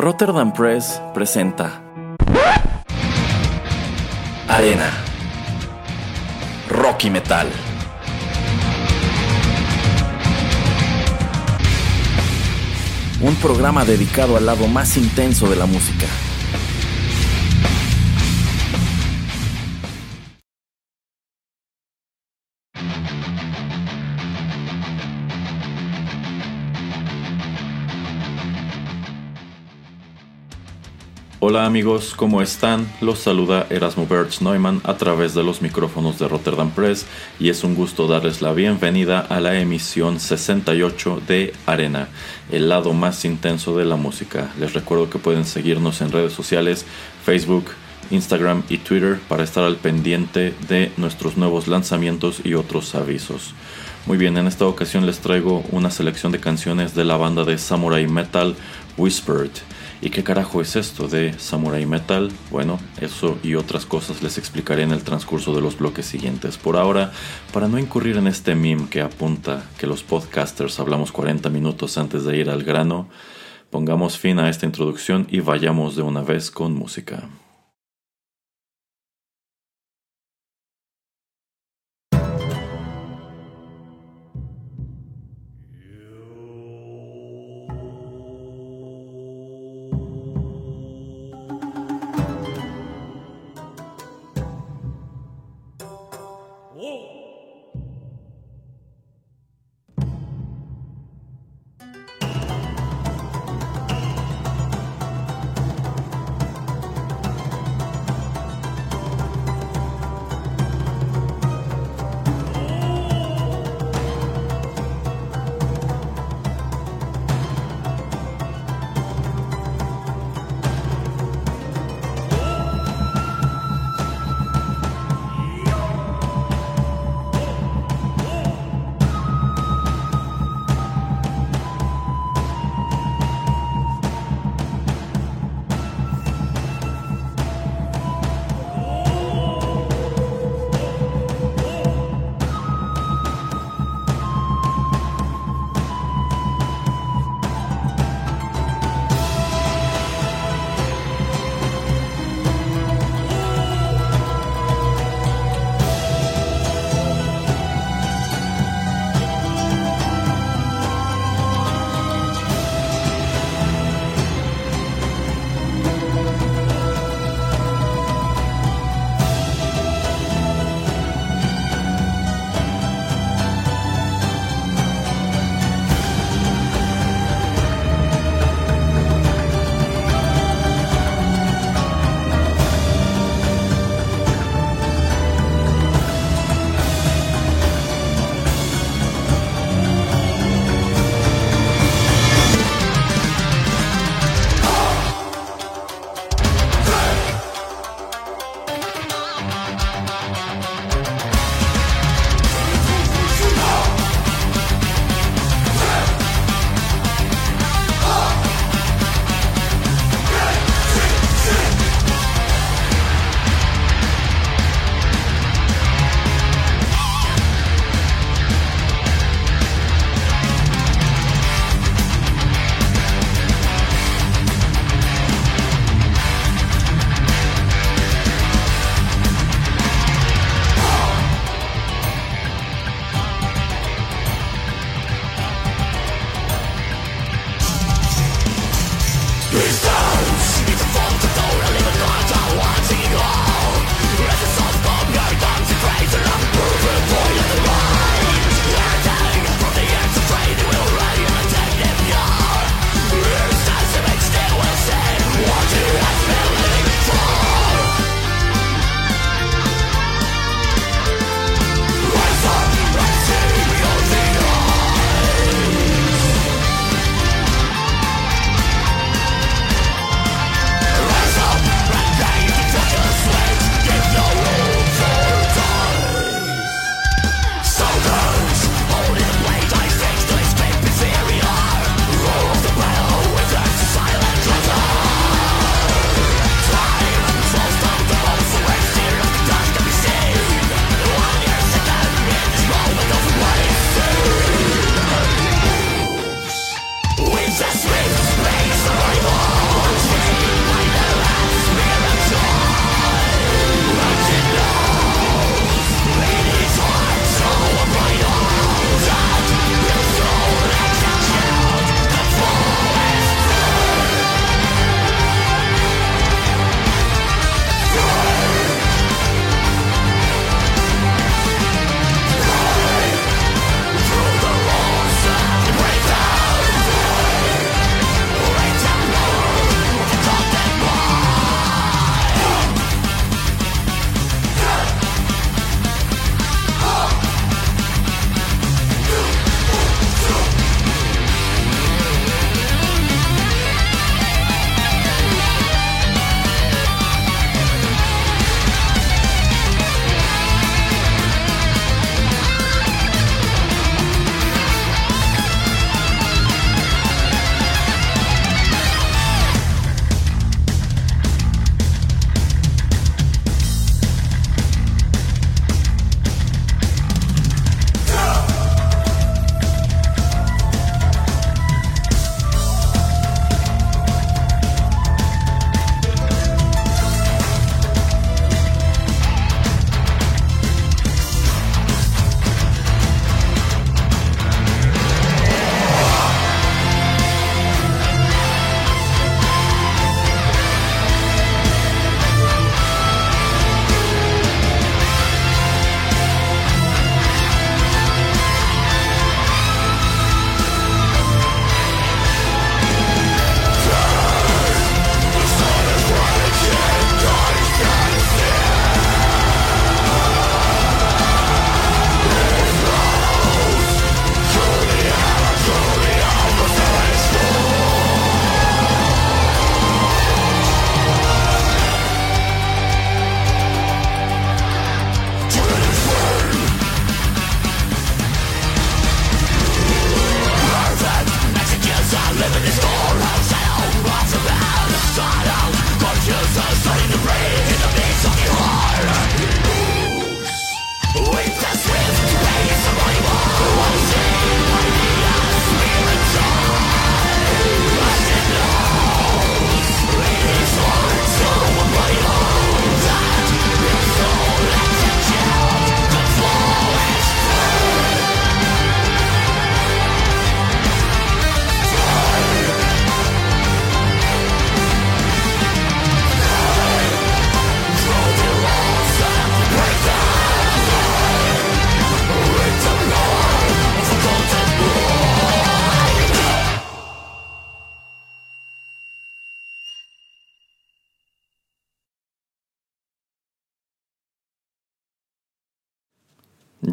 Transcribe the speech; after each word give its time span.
Rotterdam 0.00 0.50
Press 0.54 0.98
presenta 1.12 1.82
Arena 4.48 4.90
Rocky 6.70 7.10
Metal. 7.10 7.46
Un 13.20 13.34
programa 13.42 13.84
dedicado 13.84 14.38
al 14.38 14.46
lado 14.46 14.68
más 14.68 14.96
intenso 14.96 15.50
de 15.50 15.56
la 15.56 15.66
música. 15.66 16.06
Hola 31.50 31.66
amigos, 31.66 32.14
¿cómo 32.14 32.42
están? 32.42 32.86
Los 33.00 33.18
saluda 33.18 33.66
Erasmo 33.70 34.06
Bertz 34.06 34.40
Neumann 34.40 34.80
a 34.84 34.96
través 34.96 35.34
de 35.34 35.42
los 35.42 35.62
micrófonos 35.62 36.16
de 36.16 36.28
Rotterdam 36.28 36.70
Press 36.70 37.06
y 37.40 37.48
es 37.48 37.64
un 37.64 37.74
gusto 37.74 38.06
darles 38.06 38.40
la 38.40 38.52
bienvenida 38.52 39.18
a 39.18 39.40
la 39.40 39.58
emisión 39.58 40.20
68 40.20 41.22
de 41.26 41.52
Arena, 41.66 42.06
el 42.52 42.68
lado 42.68 42.92
más 42.92 43.24
intenso 43.24 43.76
de 43.76 43.84
la 43.84 43.96
música. 43.96 44.52
Les 44.60 44.74
recuerdo 44.74 45.10
que 45.10 45.18
pueden 45.18 45.44
seguirnos 45.44 46.00
en 46.02 46.12
redes 46.12 46.32
sociales, 46.32 46.86
Facebook, 47.24 47.64
Instagram 48.12 48.62
y 48.68 48.78
Twitter 48.78 49.18
para 49.28 49.42
estar 49.42 49.64
al 49.64 49.74
pendiente 49.74 50.54
de 50.68 50.92
nuestros 50.98 51.36
nuevos 51.36 51.66
lanzamientos 51.66 52.42
y 52.44 52.54
otros 52.54 52.94
avisos. 52.94 53.54
Muy 54.06 54.18
bien, 54.18 54.36
en 54.36 54.46
esta 54.46 54.66
ocasión 54.66 55.04
les 55.04 55.18
traigo 55.18 55.64
una 55.72 55.90
selección 55.90 56.30
de 56.30 56.38
canciones 56.38 56.94
de 56.94 57.04
la 57.04 57.16
banda 57.16 57.42
de 57.42 57.58
Samurai 57.58 58.06
Metal 58.06 58.54
Whispered. 58.96 59.50
¿Y 60.02 60.08
qué 60.08 60.24
carajo 60.24 60.62
es 60.62 60.76
esto 60.76 61.08
de 61.08 61.38
Samurai 61.38 61.84
Metal? 61.84 62.32
Bueno, 62.50 62.80
eso 63.02 63.38
y 63.42 63.54
otras 63.54 63.84
cosas 63.84 64.22
les 64.22 64.38
explicaré 64.38 64.82
en 64.82 64.92
el 64.92 65.02
transcurso 65.02 65.54
de 65.54 65.60
los 65.60 65.78
bloques 65.78 66.06
siguientes. 66.06 66.56
Por 66.56 66.78
ahora, 66.78 67.12
para 67.52 67.68
no 67.68 67.78
incurrir 67.78 68.16
en 68.16 68.26
este 68.26 68.54
meme 68.54 68.88
que 68.88 69.02
apunta 69.02 69.68
que 69.78 69.86
los 69.86 70.02
podcasters 70.02 70.80
hablamos 70.80 71.12
40 71.12 71.50
minutos 71.50 71.98
antes 71.98 72.24
de 72.24 72.38
ir 72.38 72.48
al 72.48 72.64
grano, 72.64 73.08
pongamos 73.68 74.18
fin 74.18 74.38
a 74.38 74.48
esta 74.48 74.64
introducción 74.64 75.26
y 75.30 75.40
vayamos 75.40 75.96
de 75.96 76.02
una 76.02 76.22
vez 76.22 76.50
con 76.50 76.72
música. 76.72 77.28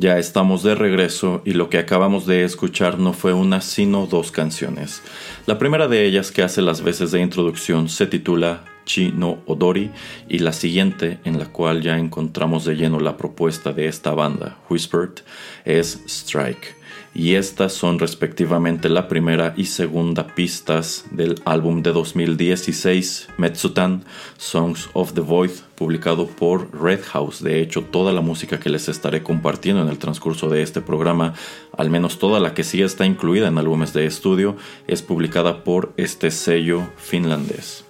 Ya 0.08 0.20
estamos 0.20 0.64
de 0.64 0.74
regreso 0.74 1.42
y 1.44 1.52
lo 1.52 1.70
que 1.70 1.80
acabamos 1.80 2.26
de 2.26 2.46
escuchar 2.46 2.98
no 2.98 3.12
fue 3.12 3.34
una 3.34 3.60
sino 3.60 4.06
dos 4.06 4.32
canciones. 4.32 5.02
La 5.48 5.60
primera 5.60 5.90
de 5.90 6.06
ellas 6.06 6.32
que 6.32 6.44
hace 6.44 6.62
las 6.62 6.82
veces 6.82 7.12
de 7.12 7.20
introducción 7.20 7.90
se 7.90 8.08
titula 8.08 8.64
Chi 8.86 9.12
no 9.14 9.40
Odori 9.48 9.92
y 10.30 10.40
la 10.40 10.54
siguiente 10.54 11.20
en 11.26 11.38
la 11.38 11.48
cual 11.48 11.82
ya 11.82 11.98
encontramos 11.98 12.64
de 12.64 12.76
lleno 12.76 13.02
la 13.02 13.18
propuesta 13.18 13.74
de 13.74 13.88
esta 13.88 14.14
banda, 14.14 14.58
Whispered, 14.70 15.24
es 15.66 16.02
Strike 16.08 16.77
y 17.18 17.34
estas 17.34 17.74
son 17.74 17.98
respectivamente 17.98 18.90
la 18.90 19.08
primera 19.08 19.56
y 19.58 19.66
segunda 19.66 20.28
pistas 20.36 21.06
del 21.10 21.42
álbum 21.46 21.82
de 21.82 21.92
2016 21.92 23.30
Metsutan 23.40 24.06
Songs 24.38 24.88
of 24.94 25.14
the 25.14 25.22
Void 25.22 25.50
publicado 25.76 26.28
por 26.28 26.80
Red 26.80 27.02
House. 27.06 27.42
De 27.42 27.60
hecho, 27.60 27.82
toda 27.82 28.14
la 28.14 28.22
música 28.22 28.60
que 28.60 28.70
les 28.70 28.88
estaré 28.88 29.24
compartiendo 29.24 29.82
en 29.82 29.90
el 29.90 29.98
transcurso 29.98 30.48
de 30.48 30.62
este 30.62 30.80
programa, 30.80 31.34
al 31.76 31.90
menos 31.90 32.20
toda 32.20 32.40
la 32.40 32.54
que 32.54 32.64
sí 32.64 32.84
está 32.84 33.08
incluida 33.08 33.48
en 33.48 33.58
álbumes 33.58 33.94
de 33.94 34.06
estudio, 34.06 34.56
es 34.86 35.02
publicada 35.02 35.64
por 35.64 35.94
este 35.98 36.30
sello 36.30 36.88
finlandés. 36.98 37.87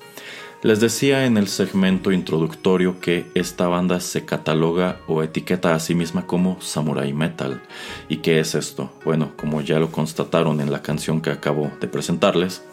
Les 0.63 0.79
decía 0.79 1.25
en 1.25 1.37
el 1.37 1.47
segmento 1.47 2.11
introductorio 2.11 2.99
que 2.99 3.27
esta 3.35 3.67
banda 3.67 3.99
se 3.99 4.25
cataloga 4.25 4.99
o 5.05 5.21
etiqueta 5.21 5.75
a 5.75 5.79
sí 5.79 5.93
misma 5.93 6.25
como 6.25 6.59
samurai 6.61 7.13
metal. 7.13 7.61
¿Y 8.09 8.17
qué 8.17 8.39
es 8.39 8.55
esto? 8.55 8.91
Bueno, 9.05 9.33
como 9.37 9.61
ya 9.61 9.77
lo 9.77 9.91
constataron 9.91 10.59
en 10.59 10.71
la 10.71 10.81
canción 10.81 11.21
que 11.21 11.29
acabo 11.29 11.71
de 11.79 11.87
presentarles, 11.87 12.63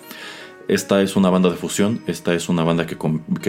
esta 0.66 1.02
es 1.02 1.14
una 1.14 1.28
banda 1.28 1.50
de 1.50 1.56
fusión, 1.56 2.00
esta 2.06 2.32
es 2.34 2.48
una 2.48 2.64
banda 2.64 2.86
que, 2.86 2.96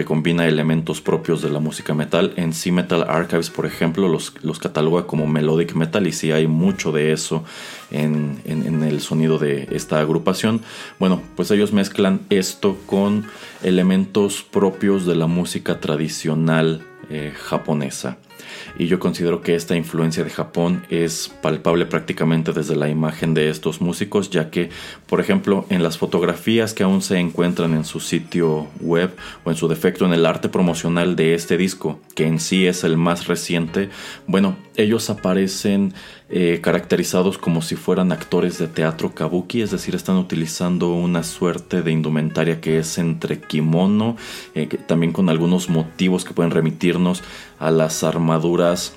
combina 0.04 0.46
elementos 0.46 1.00
propios 1.00 1.40
de 1.40 1.50
la 1.50 1.60
música 1.60 1.94
metal. 1.94 2.34
En 2.36 2.52
sí 2.52 2.70
Metal 2.72 3.04
Archives, 3.08 3.48
por 3.48 3.64
ejemplo, 3.64 4.08
los, 4.08 4.34
los 4.42 4.58
cataloga 4.58 5.06
como 5.06 5.26
melodic 5.26 5.74
metal 5.74 6.06
y 6.06 6.12
sí 6.12 6.32
hay 6.32 6.46
mucho 6.46 6.92
de 6.92 7.12
eso 7.12 7.44
en, 7.90 8.42
el 8.44 9.00
sonido 9.00 9.38
de 9.38 9.68
esta 9.70 10.00
agrupación. 10.00 10.60
Bueno, 10.98 11.22
pues 11.36 11.50
ellos 11.50 11.72
mezclan 11.72 12.20
esto 12.28 12.76
con 12.86 13.24
elementos 13.62 14.42
propios 14.42 15.06
de 15.06 15.16
la 15.16 15.26
música 15.26 15.80
tradicional 15.80 16.82
eh, 17.08 17.32
japonesa 17.34 18.18
y 18.78 18.86
yo 18.86 18.98
considero 18.98 19.42
que 19.42 19.54
esta 19.54 19.76
influencia 19.76 20.24
de 20.24 20.30
Japón 20.30 20.84
es 20.90 21.32
palpable 21.42 21.86
prácticamente 21.86 22.52
desde 22.52 22.76
la 22.76 22.88
imagen 22.88 23.34
de 23.34 23.50
estos 23.50 23.80
músicos, 23.80 24.30
ya 24.30 24.50
que, 24.50 24.70
por 25.06 25.20
ejemplo, 25.20 25.66
en 25.70 25.82
las 25.82 25.98
fotografías 25.98 26.74
que 26.74 26.82
aún 26.82 27.02
se 27.02 27.18
encuentran 27.18 27.74
en 27.74 27.84
su 27.84 28.00
sitio 28.00 28.68
web 28.80 29.14
o 29.44 29.50
en 29.50 29.56
su 29.56 29.68
defecto 29.68 30.06
en 30.06 30.12
el 30.12 30.26
arte 30.26 30.48
promocional 30.48 31.16
de 31.16 31.34
este 31.34 31.56
disco, 31.56 32.00
que 32.14 32.26
en 32.26 32.40
sí 32.40 32.66
es 32.66 32.84
el 32.84 32.96
más 32.96 33.26
reciente, 33.26 33.90
bueno, 34.26 34.56
ellos 34.76 35.10
aparecen 35.10 35.94
eh, 36.28 36.60
caracterizados 36.60 37.38
como 37.38 37.62
si 37.62 37.76
fueran 37.76 38.10
actores 38.10 38.58
de 38.58 38.66
teatro 38.66 39.14
kabuki, 39.14 39.62
es 39.62 39.70
decir, 39.70 39.94
están 39.94 40.16
utilizando 40.16 40.92
una 40.92 41.22
suerte 41.22 41.82
de 41.82 41.92
indumentaria 41.92 42.60
que 42.60 42.78
es 42.78 42.98
entre 42.98 43.40
kimono, 43.40 44.16
eh, 44.54 44.66
también 44.86 45.12
con 45.12 45.28
algunos 45.28 45.68
motivos 45.68 46.24
que 46.24 46.34
pueden 46.34 46.50
remitirnos 46.50 47.22
a 47.60 47.70
las 47.70 48.02
armaduras 48.02 48.96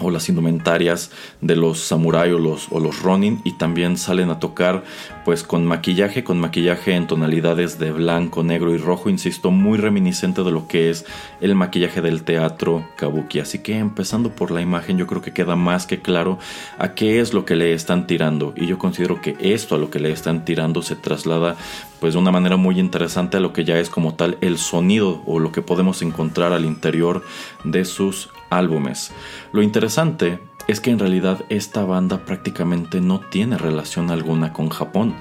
o 0.00 0.10
las 0.10 0.28
indumentarias 0.28 1.10
de 1.40 1.56
los 1.56 1.80
samurai 1.80 2.32
o 2.32 2.38
los, 2.38 2.68
o 2.70 2.80
los 2.80 3.02
ronin 3.02 3.40
y 3.44 3.52
también 3.52 3.96
salen 3.96 4.30
a 4.30 4.38
tocar 4.38 4.84
pues 5.24 5.42
con 5.42 5.66
maquillaje, 5.66 6.24
con 6.24 6.40
maquillaje 6.40 6.94
en 6.94 7.06
tonalidades 7.06 7.78
de 7.78 7.92
blanco, 7.92 8.42
negro 8.42 8.74
y 8.74 8.78
rojo, 8.78 9.10
insisto, 9.10 9.50
muy 9.50 9.78
reminiscente 9.78 10.42
de 10.42 10.50
lo 10.50 10.68
que 10.68 10.90
es 10.90 11.04
el 11.40 11.54
maquillaje 11.54 12.00
del 12.00 12.22
teatro 12.22 12.88
kabuki. 12.96 13.40
Así 13.40 13.58
que 13.58 13.78
empezando 13.78 14.30
por 14.30 14.50
la 14.50 14.62
imagen 14.62 14.98
yo 14.98 15.06
creo 15.06 15.20
que 15.20 15.32
queda 15.32 15.56
más 15.56 15.86
que 15.86 16.00
claro 16.00 16.38
a 16.78 16.94
qué 16.94 17.20
es 17.20 17.34
lo 17.34 17.44
que 17.44 17.56
le 17.56 17.72
están 17.74 18.06
tirando 18.06 18.54
y 18.56 18.66
yo 18.66 18.78
considero 18.78 19.20
que 19.20 19.36
esto 19.40 19.74
a 19.74 19.78
lo 19.78 19.90
que 19.90 20.00
le 20.00 20.12
están 20.12 20.44
tirando 20.44 20.82
se 20.82 20.96
traslada 20.96 21.56
pues 22.00 22.14
de 22.14 22.20
una 22.20 22.30
manera 22.30 22.56
muy 22.56 22.78
interesante 22.78 23.36
a 23.36 23.40
lo 23.40 23.52
que 23.52 23.64
ya 23.64 23.78
es 23.78 23.90
como 23.90 24.14
tal 24.14 24.38
el 24.40 24.58
sonido 24.58 25.22
o 25.26 25.40
lo 25.40 25.52
que 25.52 25.62
podemos 25.62 26.02
encontrar 26.02 26.52
al 26.52 26.64
interior 26.64 27.24
de 27.64 27.84
sus 27.84 28.30
álbumes. 28.50 29.12
Lo 29.52 29.62
interesante 29.62 30.40
es 30.68 30.80
que 30.80 30.90
en 30.90 30.98
realidad 30.98 31.44
esta 31.48 31.84
banda 31.84 32.24
prácticamente 32.24 33.00
no 33.00 33.20
tiene 33.20 33.56
relación 33.56 34.10
alguna 34.10 34.52
con 34.52 34.68
Japón, 34.68 35.14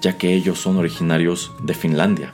ya 0.00 0.16
que 0.16 0.34
ellos 0.34 0.58
son 0.58 0.78
originarios 0.78 1.52
de 1.62 1.74
Finlandia. 1.74 2.32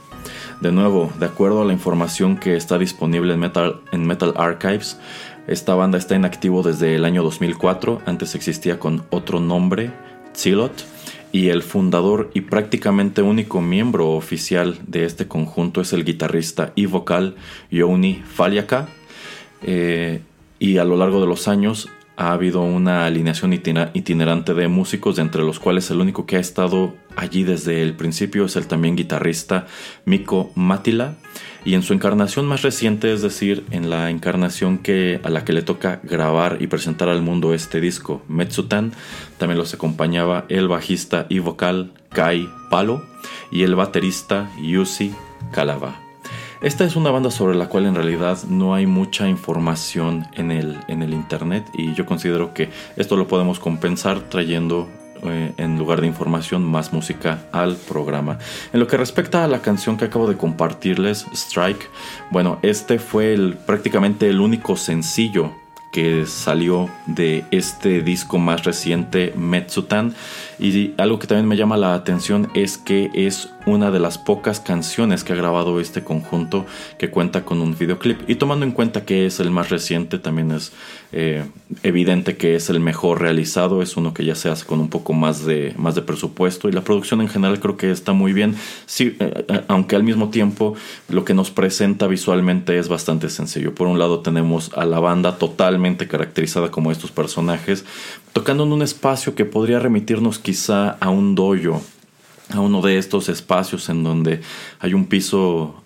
De 0.60 0.72
nuevo, 0.72 1.10
de 1.18 1.26
acuerdo 1.26 1.62
a 1.62 1.64
la 1.64 1.72
información 1.72 2.36
que 2.36 2.56
está 2.56 2.78
disponible 2.78 3.34
en 3.34 3.40
Metal, 3.40 3.80
en 3.92 4.06
Metal 4.06 4.34
Archives, 4.36 4.98
esta 5.46 5.74
banda 5.74 5.98
está 5.98 6.14
en 6.14 6.24
activo 6.24 6.62
desde 6.62 6.94
el 6.94 7.04
año 7.04 7.22
2004, 7.22 8.02
antes 8.06 8.34
existía 8.34 8.78
con 8.78 9.04
otro 9.10 9.40
nombre, 9.40 9.90
Zilot, 10.36 10.84
y 11.32 11.48
el 11.48 11.62
fundador 11.62 12.30
y 12.34 12.42
prácticamente 12.42 13.22
único 13.22 13.60
miembro 13.60 14.10
oficial 14.10 14.78
de 14.86 15.04
este 15.04 15.28
conjunto 15.28 15.80
es 15.80 15.92
el 15.92 16.04
guitarrista 16.04 16.72
y 16.74 16.86
vocal 16.86 17.36
Jouni 17.72 18.22
Faljaka. 18.24 18.88
Eh, 19.62 20.20
y 20.60 20.78
a 20.78 20.84
lo 20.84 20.96
largo 20.96 21.20
de 21.20 21.26
los 21.26 21.48
años 21.48 21.88
ha 22.20 22.32
habido 22.32 22.60
una 22.60 23.06
alineación 23.06 23.54
itinerante 23.54 24.52
de 24.52 24.68
músicos, 24.68 25.16
de 25.16 25.22
entre 25.22 25.42
los 25.42 25.58
cuales 25.58 25.90
el 25.90 26.02
único 26.02 26.26
que 26.26 26.36
ha 26.36 26.40
estado 26.40 26.94
allí 27.16 27.44
desde 27.44 27.82
el 27.82 27.94
principio 27.94 28.44
es 28.44 28.56
el 28.56 28.66
también 28.66 28.94
guitarrista 28.94 29.66
Miko 30.04 30.52
Matila. 30.54 31.14
Y 31.64 31.74
en 31.74 31.82
su 31.82 31.94
encarnación 31.94 32.46
más 32.46 32.60
reciente, 32.60 33.10
es 33.12 33.22
decir, 33.22 33.64
en 33.70 33.88
la 33.88 34.10
encarnación 34.10 34.78
que, 34.78 35.18
a 35.24 35.30
la 35.30 35.46
que 35.46 35.54
le 35.54 35.62
toca 35.62 36.00
grabar 36.02 36.58
y 36.60 36.66
presentar 36.66 37.08
al 37.08 37.22
mundo 37.22 37.54
este 37.54 37.80
disco, 37.80 38.22
Metsutan, 38.28 38.92
también 39.38 39.58
los 39.58 39.72
acompañaba 39.72 40.44
el 40.50 40.68
bajista 40.68 41.26
y 41.30 41.38
vocal 41.38 41.92
Kai 42.10 42.50
Palo 42.70 43.02
y 43.50 43.62
el 43.62 43.74
baterista 43.76 44.50
Yusi 44.62 45.14
Kalava. 45.52 46.09
Esta 46.62 46.84
es 46.84 46.94
una 46.94 47.10
banda 47.10 47.30
sobre 47.30 47.56
la 47.56 47.70
cual 47.70 47.86
en 47.86 47.94
realidad 47.94 48.38
no 48.46 48.74
hay 48.74 48.84
mucha 48.84 49.26
información 49.26 50.26
en 50.34 50.50
el, 50.50 50.78
en 50.88 51.02
el 51.02 51.14
internet 51.14 51.64
y 51.72 51.94
yo 51.94 52.04
considero 52.04 52.52
que 52.52 52.68
esto 52.96 53.16
lo 53.16 53.26
podemos 53.26 53.58
compensar 53.58 54.20
trayendo 54.28 54.86
eh, 55.22 55.54
en 55.56 55.78
lugar 55.78 56.02
de 56.02 56.06
información 56.06 56.62
más 56.62 56.92
música 56.92 57.44
al 57.52 57.76
programa. 57.76 58.38
En 58.74 58.80
lo 58.80 58.86
que 58.86 58.98
respecta 58.98 59.42
a 59.42 59.48
la 59.48 59.62
canción 59.62 59.96
que 59.96 60.04
acabo 60.04 60.28
de 60.28 60.36
compartirles, 60.36 61.26
Strike, 61.32 61.88
bueno, 62.30 62.58
este 62.60 62.98
fue 62.98 63.56
prácticamente 63.64 64.28
el 64.28 64.38
único 64.38 64.76
sencillo 64.76 65.52
que 65.92 66.24
salió 66.26 66.88
de 67.06 67.44
este 67.50 68.02
disco 68.02 68.38
más 68.38 68.64
reciente, 68.64 69.32
Metsutan. 69.36 70.14
Y 70.58 70.94
algo 70.98 71.18
que 71.18 71.26
también 71.26 71.48
me 71.48 71.56
llama 71.56 71.76
la 71.76 71.94
atención 71.94 72.50
es 72.54 72.78
que 72.78 73.10
es 73.12 73.50
una 73.66 73.90
de 73.90 74.00
las 74.00 74.18
pocas 74.18 74.60
canciones 74.60 75.24
que 75.24 75.32
ha 75.32 75.36
grabado 75.36 75.80
este 75.80 76.02
conjunto 76.02 76.66
que 76.98 77.10
cuenta 77.10 77.44
con 77.44 77.60
un 77.60 77.76
videoclip. 77.76 78.28
Y 78.28 78.36
tomando 78.36 78.64
en 78.64 78.72
cuenta 78.72 79.04
que 79.04 79.26
es 79.26 79.40
el 79.40 79.50
más 79.50 79.70
reciente, 79.70 80.18
también 80.18 80.50
es 80.52 80.72
eh, 81.12 81.44
evidente 81.82 82.36
que 82.36 82.56
es 82.56 82.70
el 82.70 82.80
mejor 82.80 83.20
realizado. 83.20 83.82
Es 83.82 83.96
uno 83.96 84.14
que 84.14 84.24
ya 84.24 84.34
se 84.34 84.48
hace 84.48 84.66
con 84.66 84.80
un 84.80 84.88
poco 84.88 85.12
más 85.12 85.44
de, 85.44 85.74
más 85.76 85.94
de 85.94 86.02
presupuesto. 86.02 86.68
Y 86.68 86.72
la 86.72 86.82
producción 86.82 87.20
en 87.20 87.28
general 87.28 87.60
creo 87.60 87.76
que 87.76 87.90
está 87.90 88.12
muy 88.12 88.32
bien. 88.32 88.56
Sí, 88.86 89.16
eh, 89.20 89.44
eh, 89.48 89.64
aunque 89.68 89.96
al 89.96 90.04
mismo 90.04 90.30
tiempo 90.30 90.74
lo 91.08 91.24
que 91.24 91.34
nos 91.34 91.50
presenta 91.50 92.06
visualmente 92.06 92.78
es 92.78 92.88
bastante 92.88 93.28
sencillo. 93.28 93.74
Por 93.74 93.86
un 93.86 93.98
lado 93.98 94.20
tenemos 94.20 94.72
a 94.74 94.84
la 94.84 95.00
banda 95.00 95.38
totalmente 95.38 96.08
caracterizada 96.08 96.70
como 96.70 96.90
estos 96.90 97.10
personajes, 97.10 97.84
tocando 98.32 98.64
en 98.64 98.72
un 98.72 98.82
espacio 98.82 99.34
que 99.34 99.44
podría 99.44 99.78
remitirnos 99.78 100.38
quizá 100.38 100.90
a 100.90 101.10
un 101.10 101.34
dojo 101.34 101.50
a 102.50 102.60
uno 102.60 102.82
de 102.82 102.98
estos 102.98 103.28
espacios 103.28 103.88
en 103.88 104.02
donde 104.04 104.40
hay 104.78 104.94
un 104.94 105.06
piso, 105.06 105.82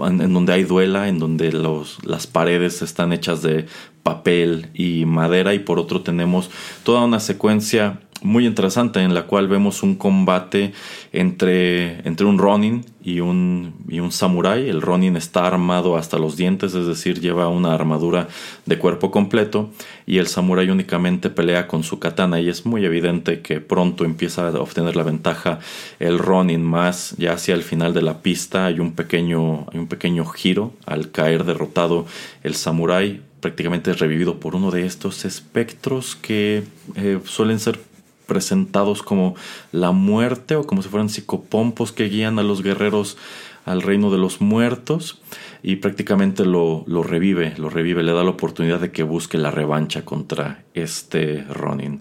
en 0.00 0.32
donde 0.32 0.52
hay 0.52 0.64
duela, 0.64 1.08
en 1.08 1.18
donde 1.18 1.52
los, 1.52 2.04
las 2.04 2.26
paredes 2.26 2.82
están 2.82 3.12
hechas 3.12 3.42
de 3.42 3.66
papel 4.02 4.70
y 4.72 5.04
madera 5.04 5.52
y 5.54 5.58
por 5.58 5.78
otro 5.78 6.02
tenemos 6.02 6.50
toda 6.84 7.04
una 7.04 7.20
secuencia 7.20 8.00
muy 8.22 8.46
interesante 8.46 9.00
en 9.02 9.14
la 9.14 9.24
cual 9.24 9.48
vemos 9.48 9.82
un 9.82 9.96
combate 9.96 10.72
entre, 11.12 12.06
entre 12.06 12.26
un 12.26 12.38
Ronin 12.38 12.84
y 13.02 13.20
un, 13.20 13.74
y 13.88 14.00
un 14.00 14.10
Samurai. 14.10 14.68
El 14.68 14.82
Ronin 14.82 15.16
está 15.16 15.46
armado 15.46 15.96
hasta 15.96 16.18
los 16.18 16.36
dientes, 16.36 16.74
es 16.74 16.86
decir, 16.86 17.20
lleva 17.20 17.48
una 17.48 17.74
armadura 17.74 18.28
de 18.64 18.78
cuerpo 18.78 19.10
completo 19.10 19.70
y 20.06 20.18
el 20.18 20.26
Samurai 20.26 20.70
únicamente 20.70 21.30
pelea 21.30 21.66
con 21.66 21.82
su 21.82 21.98
katana. 21.98 22.40
Y 22.40 22.48
es 22.48 22.66
muy 22.66 22.84
evidente 22.84 23.40
que 23.40 23.60
pronto 23.60 24.04
empieza 24.04 24.48
a 24.48 24.60
obtener 24.60 24.96
la 24.96 25.02
ventaja 25.02 25.60
el 25.98 26.18
Ronin. 26.18 26.62
Más 26.62 27.14
ya 27.18 27.34
hacia 27.34 27.54
el 27.54 27.62
final 27.62 27.94
de 27.94 28.02
la 28.02 28.22
pista 28.22 28.66
hay 28.66 28.80
un 28.80 28.92
pequeño, 28.92 29.66
hay 29.72 29.78
un 29.78 29.88
pequeño 29.88 30.24
giro. 30.24 30.72
Al 30.86 31.10
caer 31.10 31.44
derrotado 31.44 32.06
el 32.42 32.54
Samurai 32.54 33.20
prácticamente 33.40 33.92
revivido 33.92 34.40
por 34.40 34.56
uno 34.56 34.70
de 34.70 34.86
estos 34.86 35.24
espectros 35.24 36.16
que 36.16 36.64
eh, 36.96 37.20
suelen 37.24 37.60
ser 37.60 37.78
presentados 38.26 39.02
como 39.02 39.34
la 39.72 39.92
muerte 39.92 40.56
o 40.56 40.66
como 40.66 40.82
si 40.82 40.88
fueran 40.88 41.08
psicopompos 41.08 41.92
que 41.92 42.08
guían 42.08 42.38
a 42.38 42.42
los 42.42 42.62
guerreros 42.62 43.16
al 43.64 43.82
reino 43.82 44.10
de 44.10 44.18
los 44.18 44.40
muertos 44.40 45.20
y 45.62 45.76
prácticamente 45.76 46.44
lo, 46.44 46.84
lo, 46.86 47.02
revive, 47.02 47.54
lo 47.58 47.68
revive, 47.68 48.02
le 48.04 48.12
da 48.12 48.22
la 48.22 48.30
oportunidad 48.30 48.80
de 48.80 48.92
que 48.92 49.02
busque 49.02 49.38
la 49.38 49.50
revancha 49.50 50.04
contra 50.04 50.62
este 50.74 51.44
Ronin. 51.44 52.00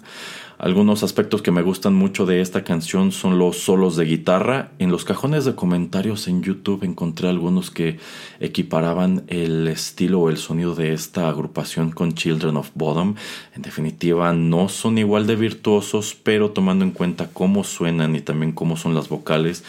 Algunos 0.57 1.03
aspectos 1.03 1.41
que 1.41 1.51
me 1.51 1.61
gustan 1.61 1.93
mucho 1.93 2.25
de 2.25 2.39
esta 2.39 2.63
canción 2.63 3.11
son 3.11 3.37
los 3.37 3.57
solos 3.57 3.97
de 3.97 4.05
guitarra. 4.05 4.71
En 4.79 4.89
los 4.89 5.03
cajones 5.03 5.43
de 5.43 5.53
comentarios 5.53 6.29
en 6.29 6.43
YouTube 6.43 6.85
encontré 6.85 7.27
algunos 7.27 7.71
que 7.71 7.99
equiparaban 8.39 9.25
el 9.27 9.67
estilo 9.67 10.21
o 10.21 10.29
el 10.29 10.37
sonido 10.37 10.73
de 10.73 10.93
esta 10.93 11.27
agrupación 11.27 11.91
con 11.91 12.13
Children 12.13 12.55
of 12.55 12.71
Bottom. 12.73 13.15
En 13.53 13.63
definitiva, 13.63 14.31
no 14.33 14.69
son 14.69 14.97
igual 14.97 15.27
de 15.27 15.35
virtuosos, 15.35 16.15
pero 16.23 16.51
tomando 16.51 16.85
en 16.85 16.91
cuenta 16.91 17.29
cómo 17.33 17.65
suenan 17.65 18.15
y 18.15 18.21
también 18.21 18.53
cómo 18.53 18.77
son 18.77 18.95
las 18.95 19.09
vocales, 19.09 19.63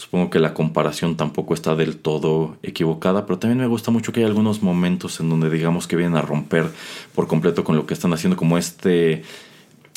Supongo 0.00 0.30
que 0.30 0.38
la 0.38 0.54
comparación 0.54 1.18
tampoco 1.18 1.52
está 1.52 1.76
del 1.76 1.98
todo 1.98 2.56
equivocada, 2.62 3.26
pero 3.26 3.38
también 3.38 3.58
me 3.58 3.66
gusta 3.66 3.90
mucho 3.90 4.12
que 4.12 4.20
hay 4.20 4.26
algunos 4.26 4.62
momentos 4.62 5.20
en 5.20 5.28
donde 5.28 5.50
digamos 5.50 5.86
que 5.86 5.94
vienen 5.94 6.16
a 6.16 6.22
romper 6.22 6.70
por 7.14 7.26
completo 7.26 7.64
con 7.64 7.76
lo 7.76 7.84
que 7.84 7.92
están 7.92 8.14
haciendo, 8.14 8.34
como 8.34 8.56
este 8.56 9.24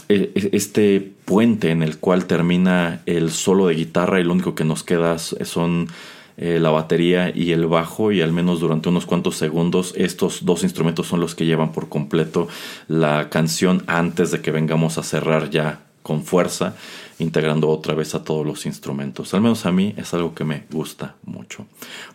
este 0.09 1.13
puente 1.25 1.71
en 1.71 1.83
el 1.83 1.97
cual 1.97 2.25
termina 2.25 3.01
el 3.05 3.31
solo 3.31 3.67
de 3.67 3.75
guitarra 3.75 4.19
y 4.19 4.23
lo 4.23 4.33
único 4.33 4.55
que 4.55 4.65
nos 4.65 4.83
queda 4.83 5.17
son 5.17 5.87
eh, 6.35 6.57
la 6.59 6.71
batería 6.71 7.31
y 7.33 7.51
el 7.51 7.67
bajo 7.67 8.11
y 8.11 8.21
al 8.21 8.31
menos 8.31 8.59
durante 8.59 8.89
unos 8.89 9.05
cuantos 9.05 9.37
segundos 9.37 9.93
estos 9.95 10.45
dos 10.45 10.63
instrumentos 10.63 11.05
son 11.05 11.19
los 11.19 11.35
que 11.35 11.45
llevan 11.45 11.71
por 11.71 11.89
completo 11.89 12.47
la 12.87 13.29
canción 13.29 13.83
antes 13.85 14.31
de 14.31 14.41
que 14.41 14.51
vengamos 14.51 14.97
a 14.97 15.03
cerrar 15.03 15.51
ya 15.51 15.83
con 16.01 16.23
fuerza 16.23 16.75
integrando 17.19 17.69
otra 17.69 17.93
vez 17.93 18.15
a 18.15 18.23
todos 18.23 18.45
los 18.45 18.65
instrumentos. 18.65 19.33
Al 19.33 19.41
menos 19.41 19.65
a 19.65 19.71
mí 19.71 19.93
es 19.95 20.13
algo 20.13 20.33
que 20.33 20.43
me 20.43 20.63
gusta 20.71 21.15
mucho. 21.23 21.67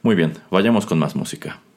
Muy 0.03 0.17
bien 0.17 0.35
vayamos 0.51 0.85
con 0.85 0.99
más 0.99 1.15
música「 1.15 1.68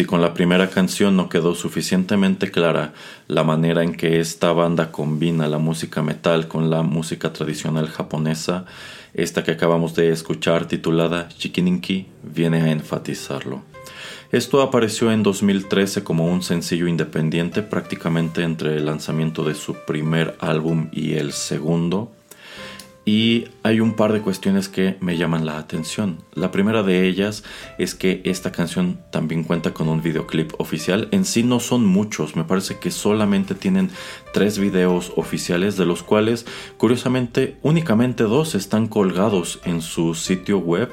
si 0.00 0.06
con 0.06 0.22
la 0.22 0.32
primera 0.32 0.70
canción 0.70 1.14
no 1.14 1.28
quedó 1.28 1.54
suficientemente 1.54 2.50
clara 2.50 2.94
la 3.28 3.44
manera 3.44 3.82
en 3.82 3.94
que 3.94 4.18
esta 4.18 4.50
banda 4.50 4.90
combina 4.90 5.46
la 5.46 5.58
música 5.58 6.00
metal 6.00 6.48
con 6.48 6.70
la 6.70 6.82
música 6.82 7.34
tradicional 7.34 7.86
japonesa, 7.90 8.64
esta 9.12 9.44
que 9.44 9.50
acabamos 9.50 9.94
de 9.94 10.08
escuchar 10.08 10.64
titulada 10.64 11.28
Chikininki 11.28 12.06
viene 12.22 12.62
a 12.62 12.70
enfatizarlo. 12.70 13.60
Esto 14.32 14.62
apareció 14.62 15.12
en 15.12 15.22
2013 15.22 16.02
como 16.02 16.24
un 16.28 16.42
sencillo 16.42 16.88
independiente 16.88 17.60
prácticamente 17.60 18.42
entre 18.42 18.76
el 18.78 18.86
lanzamiento 18.86 19.44
de 19.44 19.54
su 19.54 19.74
primer 19.86 20.34
álbum 20.40 20.88
y 20.92 21.16
el 21.16 21.32
segundo, 21.32 22.10
y 23.10 23.48
hay 23.64 23.80
un 23.80 23.94
par 23.94 24.12
de 24.12 24.20
cuestiones 24.20 24.68
que 24.68 24.96
me 25.00 25.16
llaman 25.16 25.44
la 25.44 25.58
atención. 25.58 26.18
La 26.32 26.52
primera 26.52 26.84
de 26.84 27.08
ellas 27.08 27.42
es 27.76 27.96
que 27.96 28.20
esta 28.24 28.52
canción 28.52 29.00
también 29.10 29.42
cuenta 29.42 29.74
con 29.74 29.88
un 29.88 30.00
videoclip 30.00 30.52
oficial. 30.58 31.08
En 31.10 31.24
sí 31.24 31.42
no 31.42 31.58
son 31.58 31.84
muchos, 31.84 32.36
me 32.36 32.44
parece 32.44 32.78
que 32.78 32.92
solamente 32.92 33.56
tienen 33.56 33.90
tres 34.32 34.60
videos 34.60 35.12
oficiales, 35.16 35.76
de 35.76 35.86
los 35.86 36.04
cuales 36.04 36.46
curiosamente 36.76 37.56
únicamente 37.62 38.22
dos 38.22 38.54
están 38.54 38.86
colgados 38.86 39.58
en 39.64 39.82
su 39.82 40.14
sitio 40.14 40.58
web. 40.58 40.88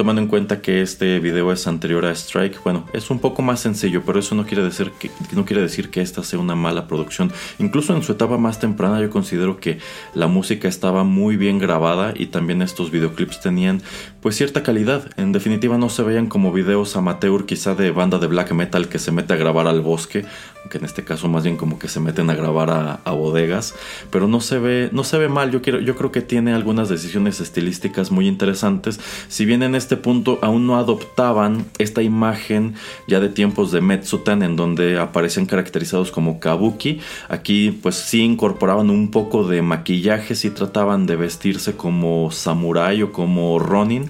Tomando 0.00 0.22
en 0.22 0.28
cuenta 0.28 0.62
que 0.62 0.80
este 0.80 1.18
video 1.18 1.52
es 1.52 1.66
anterior 1.66 2.06
a 2.06 2.12
Strike, 2.12 2.64
bueno, 2.64 2.86
es 2.94 3.10
un 3.10 3.18
poco 3.18 3.42
más 3.42 3.60
sencillo, 3.60 4.02
pero 4.06 4.18
eso 4.18 4.34
no 4.34 4.46
quiere 4.46 4.62
decir 4.62 4.92
que, 4.98 5.10
no 5.32 5.44
quiere 5.44 5.60
decir 5.60 5.90
que 5.90 6.00
esta 6.00 6.22
sea 6.22 6.38
una 6.38 6.54
mala 6.54 6.88
producción. 6.88 7.30
Incluso 7.58 7.94
en 7.94 8.02
su 8.02 8.12
etapa 8.12 8.38
más 8.38 8.58
temprana 8.58 8.98
yo 8.98 9.10
considero 9.10 9.60
que 9.60 9.78
la 10.14 10.26
música 10.26 10.68
estaba 10.68 11.04
muy 11.04 11.36
bien 11.36 11.58
grabada 11.58 12.14
y 12.16 12.28
también 12.28 12.62
estos 12.62 12.90
videoclips 12.90 13.42
tenían 13.42 13.82
pues 14.20 14.36
cierta 14.36 14.62
calidad. 14.62 15.10
En 15.16 15.32
definitiva 15.32 15.78
no 15.78 15.88
se 15.88 16.02
veían 16.02 16.26
como 16.26 16.52
videos 16.52 16.96
amateur 16.96 17.46
quizá 17.46 17.74
de 17.74 17.90
banda 17.90 18.18
de 18.18 18.26
black 18.26 18.52
metal 18.52 18.88
que 18.88 18.98
se 18.98 19.12
mete 19.12 19.32
a 19.32 19.36
grabar 19.36 19.66
al 19.66 19.80
bosque, 19.80 20.24
aunque 20.60 20.78
en 20.78 20.84
este 20.84 21.04
caso 21.04 21.28
más 21.28 21.44
bien 21.44 21.56
como 21.56 21.78
que 21.78 21.88
se 21.88 22.00
meten 22.00 22.28
a 22.30 22.34
grabar 22.34 23.00
a, 23.04 23.10
bodegas, 23.10 23.74
pero 24.10 24.28
no 24.28 24.40
se 24.40 24.58
ve 24.58 24.88
no 24.92 25.04
se 25.04 25.18
ve 25.18 25.28
mal. 25.28 25.50
Yo 25.50 25.62
quiero 25.62 25.80
yo 25.80 25.96
creo 25.96 26.12
que 26.12 26.22
tiene 26.22 26.52
algunas 26.52 26.88
decisiones 26.88 27.40
estilísticas 27.40 28.10
muy 28.10 28.28
interesantes. 28.28 29.00
Si 29.28 29.44
bien 29.44 29.62
en 29.62 29.74
este 29.74 29.96
punto 29.96 30.38
aún 30.42 30.66
no 30.66 30.78
adoptaban 30.78 31.66
esta 31.78 32.02
imagen 32.02 32.74
ya 33.06 33.20
de 33.20 33.28
tiempos 33.28 33.72
de 33.72 33.80
Metsutan 33.80 34.42
en 34.42 34.56
donde 34.56 34.98
aparecen 34.98 35.46
caracterizados 35.46 36.10
como 36.10 36.40
kabuki. 36.40 37.00
Aquí 37.28 37.70
pues 37.82 37.96
sí 37.96 38.22
incorporaban 38.22 38.90
un 38.90 39.10
poco 39.10 39.46
de 39.46 39.62
maquillaje, 39.62 40.34
sí 40.34 40.50
trataban 40.50 41.06
de 41.06 41.16
vestirse 41.16 41.76
como 41.76 42.30
samurai 42.30 43.02
o 43.02 43.12
como 43.12 43.58
ronin, 43.58 44.09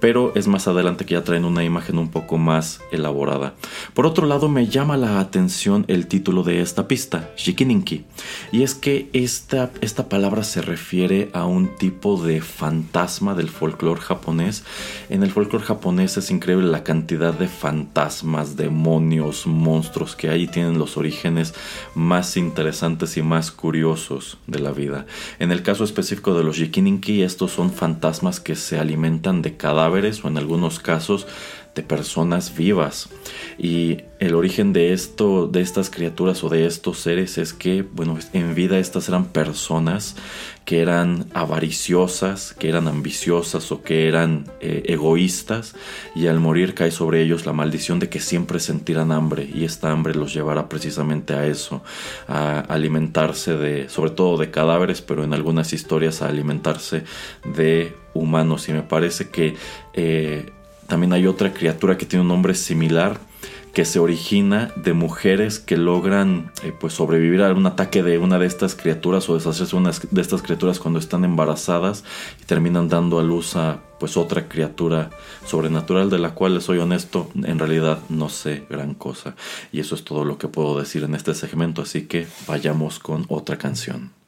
pero 0.00 0.32
es 0.34 0.48
más 0.48 0.66
adelante 0.66 1.04
que 1.04 1.14
ya 1.14 1.24
traen 1.24 1.44
una 1.44 1.62
imagen 1.62 1.98
un 1.98 2.08
poco 2.08 2.38
más 2.38 2.80
elaborada. 2.90 3.54
Por 3.94 4.06
otro 4.06 4.26
lado, 4.26 4.48
me 4.48 4.66
llama 4.66 4.96
la 4.96 5.20
atención 5.20 5.84
el 5.88 6.06
título 6.06 6.42
de 6.42 6.62
esta 6.62 6.88
pista, 6.88 7.30
Shikininki, 7.36 8.04
y 8.50 8.62
es 8.62 8.74
que 8.74 9.10
esta, 9.12 9.70
esta 9.80 10.08
palabra 10.08 10.42
se 10.42 10.62
refiere 10.62 11.30
a 11.34 11.44
un 11.44 11.76
tipo 11.76 12.22
de 12.22 12.40
fantasma 12.40 13.34
del 13.34 13.50
folclore 13.50 14.00
japonés. 14.00 14.64
En 15.10 15.22
el 15.22 15.30
folclore 15.30 15.64
japonés 15.64 16.16
es 16.16 16.30
increíble 16.30 16.66
la 16.66 16.82
cantidad 16.82 17.34
de 17.34 17.48
fantasmas, 17.48 18.56
demonios, 18.56 19.46
monstruos 19.46 20.16
que 20.16 20.30
hay 20.30 20.44
y 20.44 20.48
tienen 20.48 20.78
los 20.78 20.96
orígenes 20.96 21.54
más 21.94 22.36
interesantes 22.36 23.16
y 23.18 23.22
más 23.22 23.50
curiosos 23.50 24.38
de 24.46 24.60
la 24.60 24.72
vida. 24.72 25.06
En 25.38 25.52
el 25.52 25.62
caso 25.62 25.84
específico 25.84 26.34
de 26.34 26.44
los 26.44 26.56
Shikininki, 26.56 27.22
estos 27.22 27.52
son 27.52 27.70
fantasmas 27.70 28.40
que 28.40 28.56
se 28.56 28.78
alimentan 28.78 29.42
de 29.42 29.56
cadáveres 29.56 29.89
o 29.90 30.28
en 30.28 30.38
algunos 30.38 30.78
casos 30.78 31.26
de 31.74 31.82
personas 31.82 32.56
vivas. 32.56 33.08
Y 33.58 33.98
el 34.18 34.34
origen 34.34 34.72
de 34.72 34.92
esto, 34.92 35.46
de 35.46 35.60
estas 35.60 35.90
criaturas 35.90 36.42
o 36.42 36.48
de 36.48 36.66
estos 36.66 36.98
seres 36.98 37.38
es 37.38 37.52
que, 37.52 37.82
bueno, 37.82 38.18
en 38.32 38.54
vida 38.54 38.78
estas 38.78 39.08
eran 39.08 39.26
personas 39.26 40.16
que 40.64 40.80
eran 40.80 41.26
avariciosas, 41.32 42.54
que 42.54 42.68
eran 42.68 42.86
ambiciosas 42.86 43.72
o 43.72 43.82
que 43.82 44.08
eran 44.08 44.46
eh, 44.60 44.82
egoístas 44.86 45.74
y 46.14 46.26
al 46.26 46.38
morir 46.40 46.74
cae 46.74 46.90
sobre 46.90 47.22
ellos 47.22 47.46
la 47.46 47.52
maldición 47.52 47.98
de 47.98 48.08
que 48.08 48.20
siempre 48.20 48.60
sentirán 48.60 49.10
hambre 49.10 49.48
y 49.52 49.64
esta 49.64 49.90
hambre 49.90 50.14
los 50.14 50.32
llevará 50.34 50.68
precisamente 50.68 51.34
a 51.34 51.46
eso, 51.46 51.82
a 52.28 52.60
alimentarse 52.60 53.56
de, 53.56 53.88
sobre 53.88 54.10
todo 54.10 54.36
de 54.38 54.50
cadáveres, 54.50 55.02
pero 55.02 55.24
en 55.24 55.34
algunas 55.34 55.72
historias 55.72 56.22
a 56.22 56.28
alimentarse 56.28 57.04
de 57.54 57.94
humanos 58.14 58.68
y 58.68 58.72
me 58.72 58.82
parece 58.82 59.28
que 59.28 59.56
eh, 59.94 60.50
también 60.86 61.12
hay 61.12 61.26
otra 61.26 61.52
criatura 61.52 61.96
que 61.96 62.06
tiene 62.06 62.22
un 62.22 62.28
nombre 62.28 62.54
similar 62.54 63.18
que 63.72 63.84
se 63.84 64.00
origina 64.00 64.72
de 64.76 64.92
mujeres 64.92 65.60
que 65.60 65.76
logran 65.76 66.50
eh, 66.62 66.72
pues 66.78 66.94
sobrevivir 66.94 67.42
a 67.42 67.52
un 67.52 67.66
ataque 67.66 68.02
de 68.02 68.18
una 68.18 68.38
de 68.38 68.46
estas 68.46 68.74
criaturas 68.74 69.28
o 69.28 69.34
deshacerse 69.34 69.76
una 69.76 69.92
de 70.10 70.20
estas 70.20 70.42
criaturas 70.42 70.80
cuando 70.80 70.98
están 70.98 71.24
embarazadas 71.24 72.04
y 72.40 72.44
terminan 72.44 72.88
dando 72.88 73.20
a 73.20 73.22
luz 73.22 73.54
a 73.56 73.80
pues 74.00 74.16
otra 74.16 74.48
criatura 74.48 75.10
sobrenatural 75.46 76.10
de 76.10 76.18
la 76.18 76.34
cual 76.34 76.60
soy 76.60 76.78
honesto 76.78 77.30
en 77.34 77.58
realidad 77.58 78.00
no 78.08 78.28
sé 78.28 78.64
gran 78.68 78.94
cosa. 78.94 79.36
Y 79.72 79.80
eso 79.80 79.94
es 79.94 80.04
todo 80.04 80.24
lo 80.24 80.38
que 80.38 80.48
puedo 80.48 80.78
decir 80.78 81.04
en 81.04 81.14
este 81.14 81.34
segmento 81.34 81.82
así 81.82 82.06
que 82.06 82.26
vayamos 82.48 82.98
con 82.98 83.26
otra 83.28 83.56
canción 83.56 84.19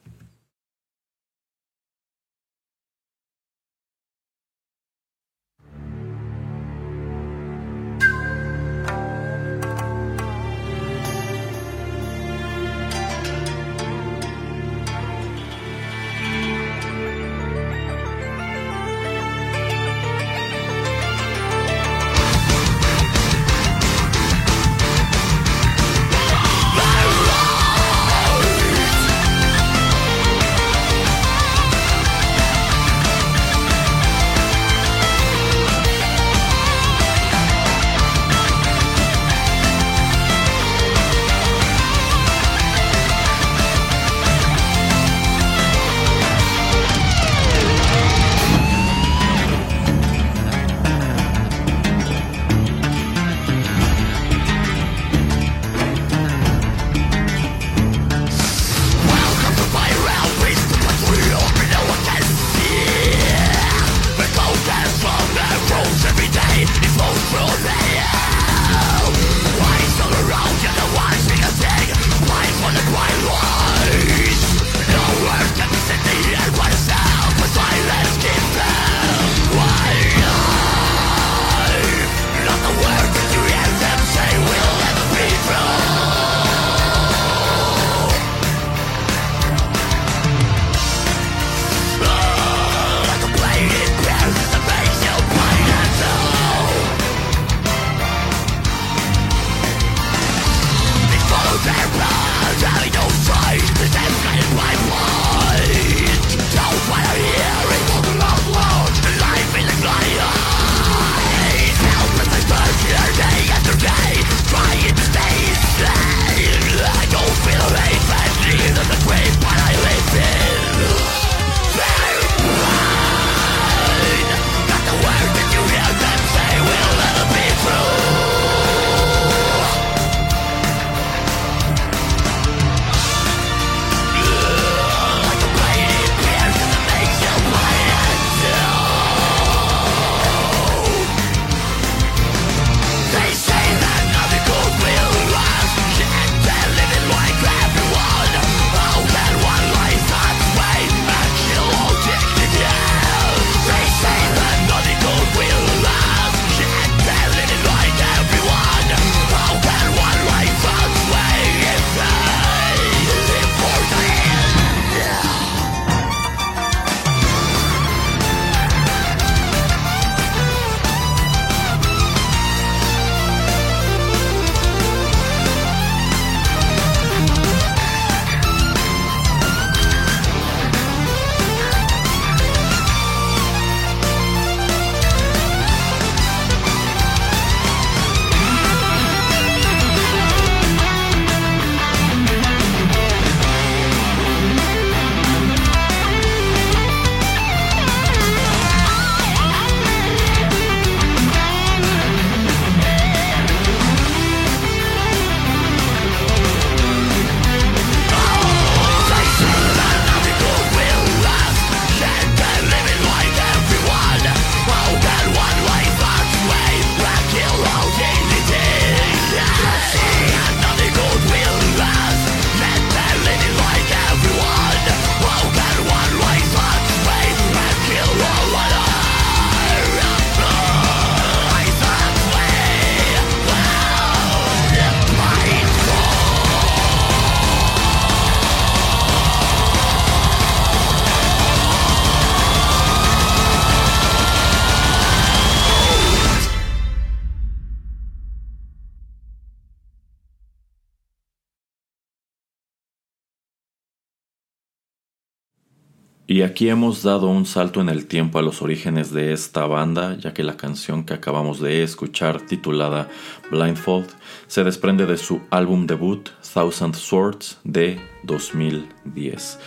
Y 256.43 256.45
aquí 256.45 256.67
hemos 256.67 257.03
dado 257.03 257.29
un 257.29 257.45
salto 257.45 257.79
en 257.79 257.87
el 257.87 258.05
tiempo 258.05 258.37
a 258.37 258.41
los 258.41 258.61
orígenes 258.61 259.13
de 259.13 259.31
esta 259.31 259.65
banda, 259.65 260.17
ya 260.17 260.33
que 260.33 260.43
la 260.43 260.57
canción 260.57 261.05
que 261.05 261.13
acabamos 261.13 261.61
de 261.61 261.83
escuchar, 261.83 262.41
titulada 262.41 263.07
Blindfold, 263.49 264.09
se 264.47 264.65
desprende 264.65 265.05
de 265.05 265.15
su 265.15 265.39
álbum 265.51 265.87
debut 265.87 266.31
Thousand 266.53 266.95
Swords 266.95 267.59
de 267.63 267.97
2010. 268.23 269.57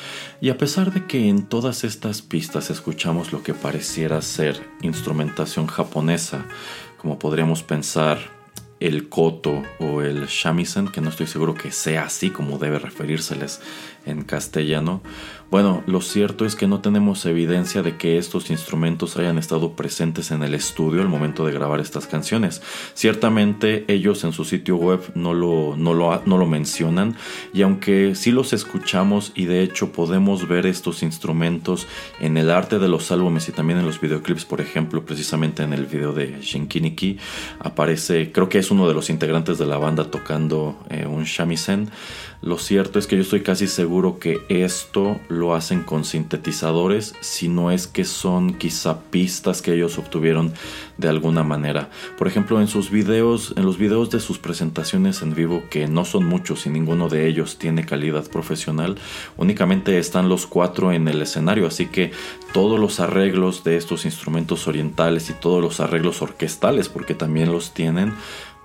Y 0.42 0.50
a 0.50 0.58
pesar 0.58 0.92
de 0.92 1.06
que 1.06 1.30
en 1.30 1.46
todas 1.46 1.82
estas 1.82 2.20
pistas 2.20 2.68
escuchamos 2.68 3.32
lo 3.32 3.42
que 3.42 3.54
pareciera 3.54 4.20
ser 4.20 4.60
instrumentación 4.82 5.68
japonesa, 5.68 6.44
como 6.98 7.18
podríamos 7.18 7.62
pensar 7.62 8.18
el 8.80 9.08
koto 9.08 9.62
o 9.80 10.02
el 10.02 10.26
shamisen, 10.26 10.88
que 10.88 11.00
no 11.00 11.08
estoy 11.08 11.26
seguro 11.26 11.54
que 11.54 11.70
sea 11.70 12.04
así 12.04 12.28
como 12.28 12.58
debe 12.58 12.78
referírseles 12.78 13.62
en 14.06 14.22
castellano, 14.22 15.02
bueno, 15.48 15.84
lo 15.86 16.00
cierto 16.00 16.44
es 16.44 16.56
que 16.56 16.66
no 16.66 16.80
tenemos 16.80 17.24
evidencia 17.24 17.82
de 17.82 17.96
que 17.96 18.18
estos 18.18 18.50
instrumentos 18.50 19.16
hayan 19.16 19.38
estado 19.38 19.76
presentes 19.76 20.32
en 20.32 20.42
el 20.42 20.54
estudio 20.54 21.02
al 21.02 21.08
momento 21.08 21.46
de 21.46 21.52
grabar 21.52 21.78
estas 21.78 22.08
canciones. 22.08 22.62
Ciertamente 22.94 23.84
ellos 23.86 24.24
en 24.24 24.32
su 24.32 24.44
sitio 24.44 24.74
web 24.74 25.00
no 25.14 25.34
lo, 25.34 25.76
no 25.76 25.94
lo, 25.94 26.20
no 26.26 26.36
lo 26.36 26.46
mencionan 26.46 27.14
y 27.54 27.62
aunque 27.62 28.16
sí 28.16 28.32
los 28.32 28.52
escuchamos 28.52 29.30
y 29.36 29.44
de 29.44 29.62
hecho 29.62 29.92
podemos 29.92 30.48
ver 30.48 30.66
estos 30.66 31.04
instrumentos 31.04 31.86
en 32.18 32.36
el 32.38 32.50
arte 32.50 32.80
de 32.80 32.88
los 32.88 33.12
álbumes 33.12 33.48
y 33.48 33.52
también 33.52 33.78
en 33.78 33.86
los 33.86 34.00
videoclips, 34.00 34.44
por 34.44 34.60
ejemplo, 34.60 35.04
precisamente 35.04 35.62
en 35.62 35.72
el 35.72 35.86
video 35.86 36.12
de 36.12 36.40
Shinkiniki 36.40 37.18
aparece, 37.60 38.32
creo 38.32 38.48
que 38.48 38.58
es 38.58 38.72
uno 38.72 38.88
de 38.88 38.94
los 38.94 39.10
integrantes 39.10 39.58
de 39.58 39.66
la 39.66 39.78
banda 39.78 40.10
tocando 40.10 40.76
eh, 40.90 41.06
un 41.06 41.22
shamisen. 41.22 41.88
Lo 42.46 42.58
cierto 42.58 43.00
es 43.00 43.08
que 43.08 43.16
yo 43.16 43.22
estoy 43.22 43.40
casi 43.40 43.66
seguro 43.66 44.20
que 44.20 44.38
esto 44.48 45.18
lo 45.28 45.56
hacen 45.56 45.82
con 45.82 46.04
sintetizadores, 46.04 47.16
si 47.20 47.48
no 47.48 47.72
es 47.72 47.88
que 47.88 48.04
son 48.04 48.54
quizá 48.54 49.00
pistas 49.00 49.62
que 49.62 49.74
ellos 49.74 49.98
obtuvieron 49.98 50.54
de 50.96 51.08
alguna 51.08 51.42
manera. 51.42 51.90
Por 52.16 52.28
ejemplo, 52.28 52.60
en 52.60 52.68
sus 52.68 52.88
videos, 52.92 53.52
en 53.56 53.64
los 53.64 53.78
videos 53.78 54.10
de 54.10 54.20
sus 54.20 54.38
presentaciones 54.38 55.22
en 55.22 55.34
vivo, 55.34 55.64
que 55.70 55.88
no 55.88 56.04
son 56.04 56.24
muchos 56.24 56.66
y 56.66 56.70
ninguno 56.70 57.08
de 57.08 57.26
ellos 57.26 57.58
tiene 57.58 57.84
calidad 57.84 58.30
profesional, 58.30 58.96
únicamente 59.36 59.98
están 59.98 60.28
los 60.28 60.46
cuatro 60.46 60.92
en 60.92 61.08
el 61.08 61.20
escenario, 61.22 61.66
así 61.66 61.86
que 61.86 62.12
todos 62.52 62.78
los 62.78 63.00
arreglos 63.00 63.64
de 63.64 63.76
estos 63.76 64.04
instrumentos 64.04 64.68
orientales 64.68 65.30
y 65.30 65.32
todos 65.32 65.60
los 65.60 65.80
arreglos 65.80 66.22
orquestales, 66.22 66.88
porque 66.88 67.14
también 67.14 67.50
los 67.50 67.74
tienen, 67.74 68.14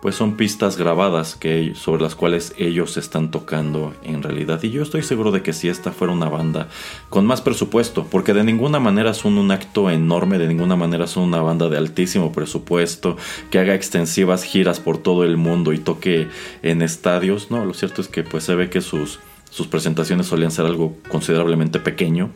pues 0.01 0.15
son 0.15 0.35
pistas 0.35 0.77
grabadas 0.77 1.35
que, 1.35 1.73
sobre 1.75 2.01
las 2.01 2.15
cuales 2.15 2.53
ellos 2.57 2.97
están 2.97 3.31
tocando 3.31 3.93
en 4.03 4.23
realidad. 4.23 4.61
Y 4.63 4.71
yo 4.71 4.83
estoy 4.83 5.03
seguro 5.03 5.31
de 5.31 5.43
que 5.43 5.53
si 5.53 5.69
esta 5.69 5.91
fuera 5.91 6.13
una 6.13 6.29
banda 6.29 6.67
con 7.09 7.25
más 7.25 7.41
presupuesto, 7.41 8.05
porque 8.09 8.33
de 8.33 8.43
ninguna 8.43 8.79
manera 8.79 9.13
son 9.13 9.37
un 9.37 9.51
acto 9.51 9.89
enorme, 9.89 10.39
de 10.39 10.47
ninguna 10.47 10.75
manera 10.75 11.07
son 11.07 11.23
una 11.23 11.41
banda 11.41 11.69
de 11.69 11.77
altísimo 11.77 12.31
presupuesto, 12.31 13.17
que 13.51 13.59
haga 13.59 13.75
extensivas 13.75 14.43
giras 14.43 14.79
por 14.79 14.97
todo 14.97 15.23
el 15.23 15.37
mundo 15.37 15.73
y 15.73 15.77
toque 15.77 16.27
en 16.63 16.81
estadios, 16.81 17.51
no, 17.51 17.65
lo 17.65 17.73
cierto 17.73 18.01
es 18.01 18.07
que 18.07 18.23
pues 18.23 18.43
se 18.43 18.55
ve 18.55 18.69
que 18.69 18.81
sus 18.81 19.19
sus 19.51 19.67
presentaciones 19.67 20.27
solían 20.27 20.49
ser 20.49 20.65
algo 20.65 20.95
considerablemente 21.09 21.79
pequeño. 21.79 22.31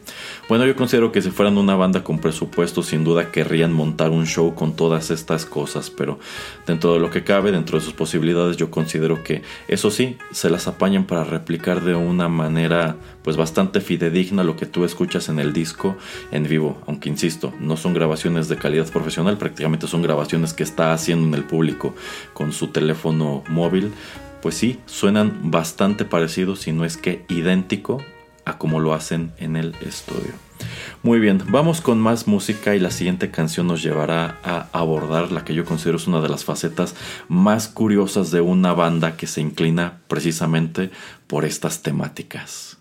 Bueno, 0.49 0.65
yo 0.65 0.75
considero 0.75 1.13
que 1.13 1.21
si 1.21 1.31
fueran 1.31 1.57
una 1.57 1.75
banda 1.75 2.03
con 2.03 2.19
presupuesto, 2.19 2.83
sin 2.83 3.05
duda 3.05 3.31
querrían 3.31 3.71
montar 3.71 4.11
un 4.11 4.27
show 4.27 4.53
con 4.53 4.75
todas 4.75 5.11
estas 5.11 5.45
cosas, 5.45 5.89
pero 5.89 6.19
dentro 6.67 6.93
de 6.93 6.99
lo 6.99 7.09
que 7.09 7.23
cabe, 7.23 7.53
dentro 7.53 7.79
de 7.79 7.85
sus 7.85 7.93
posibilidades, 7.93 8.57
yo 8.57 8.69
considero 8.69 9.23
que 9.23 9.43
eso 9.69 9.91
sí, 9.91 10.17
se 10.31 10.49
las 10.49 10.67
apañan 10.67 11.05
para 11.05 11.23
replicar 11.23 11.81
de 11.81 11.95
una 11.95 12.27
manera 12.27 12.97
pues 13.23 13.37
bastante 13.37 13.79
fidedigna 13.79 14.43
lo 14.43 14.57
que 14.57 14.65
tú 14.65 14.83
escuchas 14.83 15.29
en 15.29 15.39
el 15.39 15.53
disco 15.53 15.95
en 16.31 16.43
vivo, 16.43 16.77
aunque 16.85 17.09
insisto, 17.09 17.53
no 17.61 17.77
son 17.77 17.93
grabaciones 17.93 18.49
de 18.49 18.57
calidad 18.57 18.91
profesional, 18.91 19.37
prácticamente 19.37 19.87
son 19.87 20.01
grabaciones 20.01 20.53
que 20.53 20.63
está 20.63 20.93
haciendo 20.93 21.25
en 21.27 21.33
el 21.33 21.45
público 21.45 21.95
con 22.33 22.51
su 22.51 22.67
teléfono 22.67 23.43
móvil, 23.47 23.93
pues 24.45 24.57
sí, 24.57 24.79
suenan 24.85 25.49
bastante 25.49 26.05
parecidos, 26.05 26.59
si 26.59 26.71
no 26.71 26.85
es 26.85 26.97
que 26.97 27.25
idéntico 27.29 28.03
a 28.45 28.59
como 28.59 28.79
lo 28.79 28.93
hacen 28.93 29.33
en 29.39 29.55
el 29.55 29.73
estudio. 29.81 30.33
Muy 31.01 31.19
bien, 31.19 31.41
vamos 31.47 31.81
con 31.81 31.99
más 31.99 32.27
música 32.27 32.75
y 32.75 32.79
la 32.79 32.91
siguiente 32.91 33.31
canción 33.31 33.65
nos 33.65 33.81
llevará 33.81 34.37
a 34.43 34.67
abordar 34.71 35.31
la 35.31 35.43
que 35.43 35.55
yo 35.55 35.65
considero 35.65 35.97
es 35.97 36.05
una 36.05 36.21
de 36.21 36.29
las 36.29 36.45
facetas 36.45 36.93
más 37.27 37.67
curiosas 37.67 38.29
de 38.29 38.41
una 38.41 38.73
banda 38.73 39.17
que 39.17 39.25
se 39.25 39.41
inclina 39.41 40.01
precisamente 40.07 40.91
por 41.25 41.43
estas 41.43 41.81
temáticas. 41.81 42.74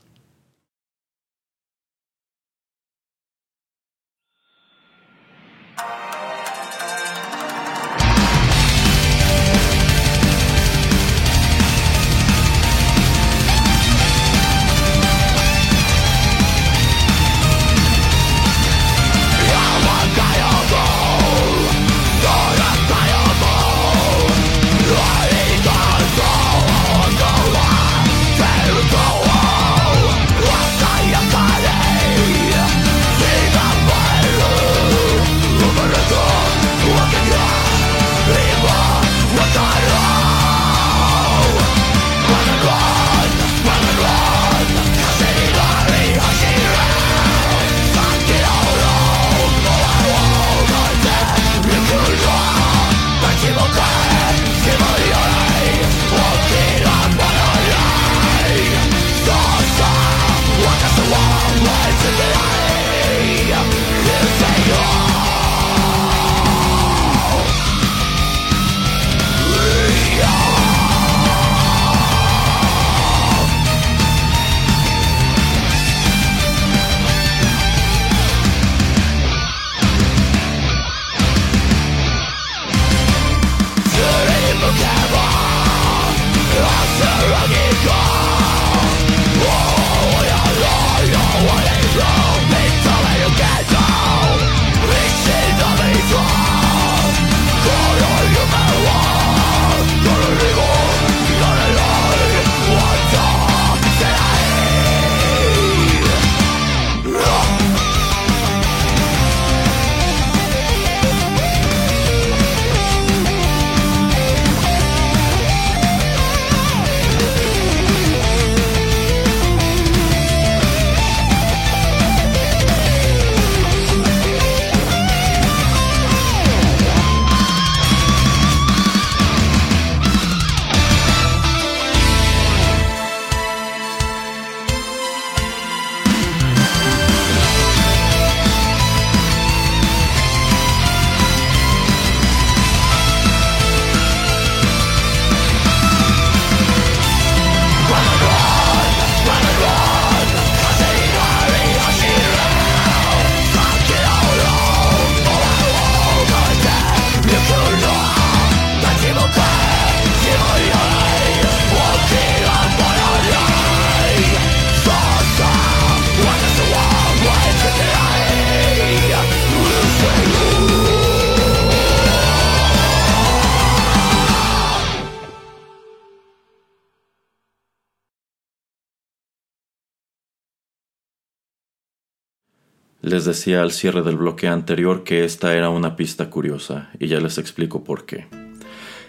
Les 183.15 183.25
decía 183.25 183.63
al 183.63 183.71
cierre 183.71 184.03
del 184.03 184.17
bloque 184.17 184.49
anterior 184.49 185.05
que 185.05 185.23
esta 185.23 185.55
era 185.55 185.71
una 185.71 185.95
pista 185.95 186.31
curiosa 186.31 186.91
y 186.99 187.07
ya 187.07 187.21
les 187.21 187.39
explico 187.39 187.85
por 187.85 188.07
qué. 188.07 188.27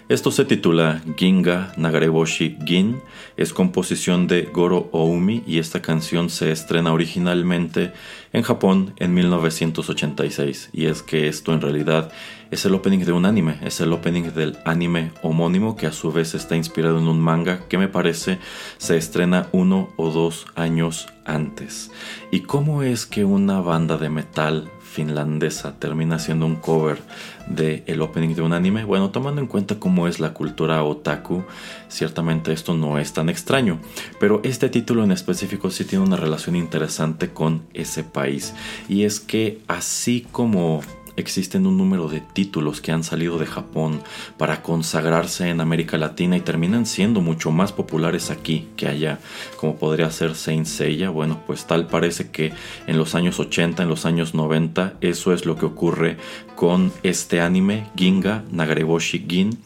Esto 0.09 0.29
se 0.29 0.45
titula 0.45 1.01
Ginga 1.17 1.73
Nagareboshi 1.75 2.59
Gin, 2.67 3.01
es 3.35 3.51
composición 3.51 4.27
de 4.27 4.43
Goro 4.43 4.89
Oumi 4.91 5.43
y 5.47 5.57
esta 5.57 5.81
canción 5.81 6.29
se 6.29 6.51
estrena 6.51 6.93
originalmente 6.93 7.93
en 8.31 8.43
Japón 8.43 8.93
en 8.97 9.15
1986. 9.15 10.69
Y 10.71 10.85
es 10.85 11.01
que 11.01 11.27
esto 11.27 11.51
en 11.51 11.61
realidad 11.61 12.11
es 12.51 12.65
el 12.65 12.73
opening 12.73 12.99
de 12.99 13.11
un 13.11 13.25
anime, 13.25 13.57
es 13.63 13.81
el 13.81 13.93
opening 13.93 14.31
del 14.33 14.57
anime 14.65 15.11
homónimo 15.21 15.75
que 15.75 15.87
a 15.87 15.91
su 15.91 16.11
vez 16.11 16.33
está 16.33 16.55
inspirado 16.55 16.99
en 16.99 17.07
un 17.07 17.19
manga 17.19 17.67
que 17.67 17.77
me 17.77 17.87
parece 17.87 18.39
se 18.77 18.97
estrena 18.97 19.47
uno 19.51 19.89
o 19.97 20.11
dos 20.11 20.45
años 20.55 21.07
antes. 21.25 21.91
¿Y 22.31 22.41
cómo 22.41 22.83
es 22.83 23.05
que 23.05 23.25
una 23.25 23.61
banda 23.61 23.97
de 23.97 24.09
metal 24.09 24.69
finlandesa 24.95 25.77
termina 25.77 26.19
siendo 26.19 26.45
un 26.45 26.55
cover 26.55 27.01
del 27.47 27.83
el 27.85 28.01
opening 28.01 28.33
de 28.33 28.41
un 28.41 28.53
anime, 28.53 28.85
bueno, 28.85 29.09
tomando 29.11 29.41
en 29.41 29.47
cuenta 29.47 29.77
cómo 29.77 30.07
es 30.07 30.21
la 30.21 30.33
cultura 30.33 30.81
otaku, 30.83 31.43
ciertamente 31.89 32.53
esto 32.53 32.73
no 32.73 32.97
es 32.97 33.11
tan 33.11 33.27
extraño, 33.27 33.79
pero 34.21 34.39
este 34.43 34.69
título 34.69 35.03
en 35.03 35.11
específico 35.11 35.69
sí 35.69 35.83
tiene 35.83 36.05
una 36.05 36.15
relación 36.15 36.55
interesante 36.55 37.31
con 37.31 37.63
ese 37.73 38.03
país, 38.03 38.53
y 38.87 39.03
es 39.03 39.19
que 39.19 39.59
así 39.67 40.25
como 40.31 40.81
existen 41.17 41.67
un 41.67 41.77
número 41.77 42.07
de 42.07 42.21
títulos 42.21 42.81
que 42.81 42.91
han 42.91 43.03
salido 43.03 43.37
de 43.37 43.45
Japón 43.45 44.01
para 44.37 44.61
consagrarse 44.61 45.49
en 45.49 45.61
América 45.61 45.97
Latina 45.97 46.37
y 46.37 46.41
terminan 46.41 46.85
siendo 46.85 47.21
mucho 47.21 47.51
más 47.51 47.71
populares 47.71 48.31
aquí 48.31 48.67
que 48.75 48.87
allá, 48.87 49.19
como 49.57 49.75
podría 49.75 50.09
ser 50.11 50.35
Saint 50.35 50.65
Seiya. 50.65 51.09
Bueno, 51.09 51.41
pues 51.45 51.65
tal 51.65 51.87
parece 51.87 52.31
que 52.31 52.53
en 52.87 52.97
los 52.97 53.15
años 53.15 53.39
80, 53.39 53.83
en 53.83 53.89
los 53.89 54.05
años 54.05 54.33
90, 54.33 54.95
eso 55.01 55.33
es 55.33 55.45
lo 55.45 55.57
que 55.57 55.65
ocurre 55.65 56.17
con 56.55 56.91
este 57.03 57.41
anime, 57.41 57.87
Ginga 57.95 58.43
Nagareboshi 58.51 59.25
Gin, 59.27 59.57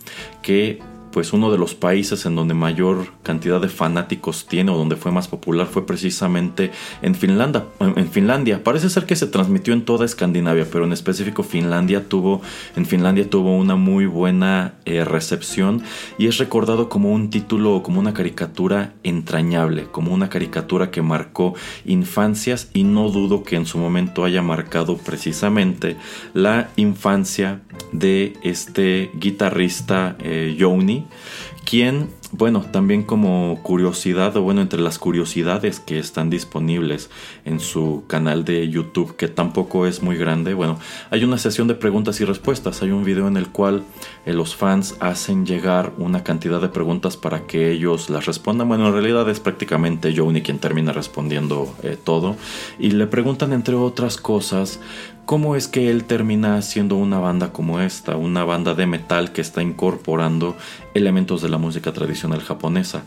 que 0.41 0.81
pues 1.11 1.33
uno 1.33 1.51
de 1.51 1.57
los 1.57 1.75
países 1.75 2.25
en 2.25 2.35
donde 2.35 2.53
mayor 2.53 3.07
cantidad 3.23 3.59
de 3.59 3.69
fanáticos 3.69 4.45
tiene 4.47 4.71
o 4.71 4.77
donde 4.77 4.95
fue 4.95 5.11
más 5.11 5.27
popular 5.27 5.67
fue 5.67 5.85
precisamente 5.85 6.71
en 7.01 7.15
Finlandia. 7.15 7.65
En 7.79 8.09
Finlandia 8.09 8.63
parece 8.63 8.89
ser 8.89 9.05
que 9.05 9.15
se 9.15 9.27
transmitió 9.27 9.73
en 9.73 9.85
toda 9.85 10.05
Escandinavia, 10.05 10.67
pero 10.71 10.85
en 10.85 10.93
específico 10.93 11.43
Finlandia 11.43 12.07
tuvo 12.07 12.41
en 12.75 12.85
Finlandia 12.85 13.29
tuvo 13.29 13.55
una 13.55 13.75
muy 13.75 14.05
buena 14.05 14.75
eh, 14.85 15.03
recepción 15.03 15.83
y 16.17 16.27
es 16.27 16.37
recordado 16.37 16.89
como 16.89 17.11
un 17.11 17.29
título 17.29 17.81
como 17.83 17.99
una 17.99 18.13
caricatura 18.13 18.93
entrañable, 19.03 19.87
como 19.91 20.13
una 20.13 20.29
caricatura 20.29 20.91
que 20.91 21.01
marcó 21.01 21.55
infancias 21.85 22.69
y 22.73 22.83
no 22.83 23.09
dudo 23.09 23.43
que 23.43 23.55
en 23.55 23.65
su 23.65 23.77
momento 23.77 24.23
haya 24.23 24.41
marcado 24.41 24.97
precisamente 24.97 25.97
la 26.33 26.69
infancia 26.75 27.61
de 27.91 28.33
este 28.43 29.11
guitarrista 29.15 30.15
eh, 30.19 30.55
quien, 31.69 32.09
bueno, 32.31 32.61
también 32.71 33.03
como 33.03 33.59
curiosidad, 33.61 34.35
o 34.37 34.41
bueno, 34.41 34.61
entre 34.61 34.81
las 34.81 34.97
curiosidades 34.97 35.79
que 35.79 35.99
están 35.99 36.29
disponibles 36.29 37.09
en 37.45 37.59
su 37.59 38.03
canal 38.07 38.45
de 38.45 38.69
YouTube, 38.69 39.15
que 39.15 39.27
tampoco 39.27 39.85
es 39.85 40.01
muy 40.01 40.17
grande, 40.17 40.53
bueno, 40.53 40.79
hay 41.11 41.23
una 41.23 41.37
sesión 41.37 41.67
de 41.67 41.75
preguntas 41.75 42.19
y 42.21 42.25
respuestas, 42.25 42.81
hay 42.81 42.91
un 42.91 43.03
video 43.03 43.27
en 43.27 43.37
el 43.37 43.49
cual 43.49 43.83
eh, 44.25 44.33
los 44.33 44.55
fans 44.55 44.95
hacen 44.99 45.45
llegar 45.45 45.93
una 45.97 46.23
cantidad 46.23 46.59
de 46.59 46.69
preguntas 46.69 47.17
para 47.17 47.45
que 47.45 47.71
ellos 47.71 48.09
las 48.09 48.25
respondan, 48.25 48.67
bueno, 48.67 48.87
en 48.87 48.93
realidad 48.93 49.29
es 49.29 49.39
prácticamente 49.39 50.13
Johnny 50.15 50.41
quien 50.41 50.59
termina 50.59 50.91
respondiendo 50.91 51.73
eh, 51.83 51.97
todo, 52.03 52.35
y 52.79 52.91
le 52.91 53.07
preguntan 53.07 53.53
entre 53.53 53.75
otras 53.75 54.17
cosas, 54.17 54.79
cómo 55.29 55.55
es 55.55 55.67
que 55.67 55.91
él 55.91 56.05
termina 56.05 56.57
haciendo 56.57 56.95
una 56.95 57.19
banda 57.19 57.53
como 57.53 57.79
esta, 57.81 58.17
una 58.17 58.43
banda 58.45 58.73
de 58.73 58.87
metal 58.87 59.31
que 59.31 59.41
está 59.41 59.61
incorporando 59.61 60.57
elementos 60.95 61.43
de 61.43 61.49
la 61.49 61.59
música 61.59 61.93
tradicional 61.93 62.41
japonesa. 62.41 63.03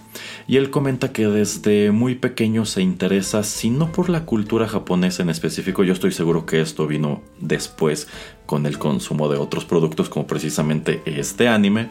Y 0.47 0.57
él 0.57 0.70
comenta 0.70 1.12
que 1.12 1.27
desde 1.27 1.91
muy 1.91 2.14
pequeño 2.14 2.64
se 2.64 2.81
interesa, 2.81 3.43
si 3.43 3.70
no 3.70 3.91
por 3.91 4.09
la 4.09 4.25
cultura 4.25 4.68
japonesa 4.68 5.25
en 5.25 5.31
específico, 5.31 5.83
yo 5.83 5.93
estoy 5.93 6.12
seguro 6.12 6.47
que 6.47 6.61
esto 6.61 6.87
vino 6.87 7.23
después 7.41 8.07
con 8.47 8.66
el 8.66 8.79
consumo 8.79 9.29
de 9.29 9.39
otros 9.39 9.64
productos 9.64 10.09
como 10.09 10.29
precisamente 10.29 11.03
este 11.05 11.49
anime. 11.49 11.89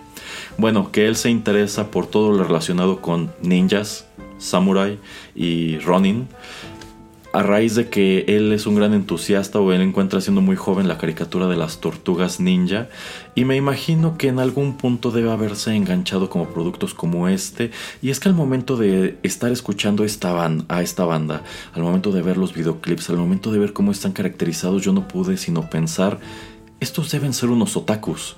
Bueno, 0.58 0.94
que 0.94 1.08
él 1.08 1.18
se 1.18 1.30
interesa 1.30 1.92
por 1.92 2.08
todo 2.08 2.32
lo 2.32 2.46
relacionado 2.46 3.02
con 3.02 3.34
ninjas, 3.42 4.08
samurai 4.38 4.98
y 5.36 5.78
ronin 5.80 6.30
a 7.34 7.44
raíz 7.44 7.76
de 7.76 7.90
que 7.90 8.26
él 8.28 8.52
es 8.52 8.66
un 8.66 8.76
gran 8.76 8.94
entusiasta 8.94 9.60
o 9.60 9.72
él 9.72 9.82
encuentra 9.82 10.22
siendo 10.22 10.42
muy 10.42 10.56
joven 10.56 10.88
la 10.88 10.98
caricatura 10.98 11.48
de 11.48 11.56
las 11.56 11.80
tortugas 11.80 12.40
ninja 12.40 12.90
y 13.36 13.46
me 13.46 13.56
imagino 13.56 14.18
que 14.18 14.28
en 14.28 14.40
algún 14.40 14.78
punto 14.78 15.12
debe 15.12 15.32
haberse 15.32 15.76
enganchado 15.76 16.30
como 16.30 16.50
productos 16.50 16.94
como 16.94 17.28
este. 17.28 17.72
Y 18.02 18.10
es 18.10 18.20
que 18.20 18.30
al 18.30 18.36
momento 18.36 18.78
de 18.78 19.18
estar 19.24 19.52
escuchando 19.52 20.04
esta 20.04 20.32
a 20.70 20.82
esta 20.82 21.06
banda, 21.06 21.44
al 21.74 21.84
momento 21.84 22.12
de 22.12 22.22
ver 22.22 22.38
los 22.38 22.54
videoclips, 22.54 23.10
al 23.10 23.18
momento 23.18 23.52
de 23.52 23.60
ver 23.60 23.74
cómo 23.74 23.92
están 23.92 24.12
caracterizados 24.12 24.82
yo 24.84 24.94
no 24.94 25.08
pude 25.08 25.38
sino 25.38 25.70
pensar 25.70 26.20
estos 26.80 27.12
deben 27.12 27.34
ser 27.34 27.50
unos 27.50 27.78
otakus 27.78 28.36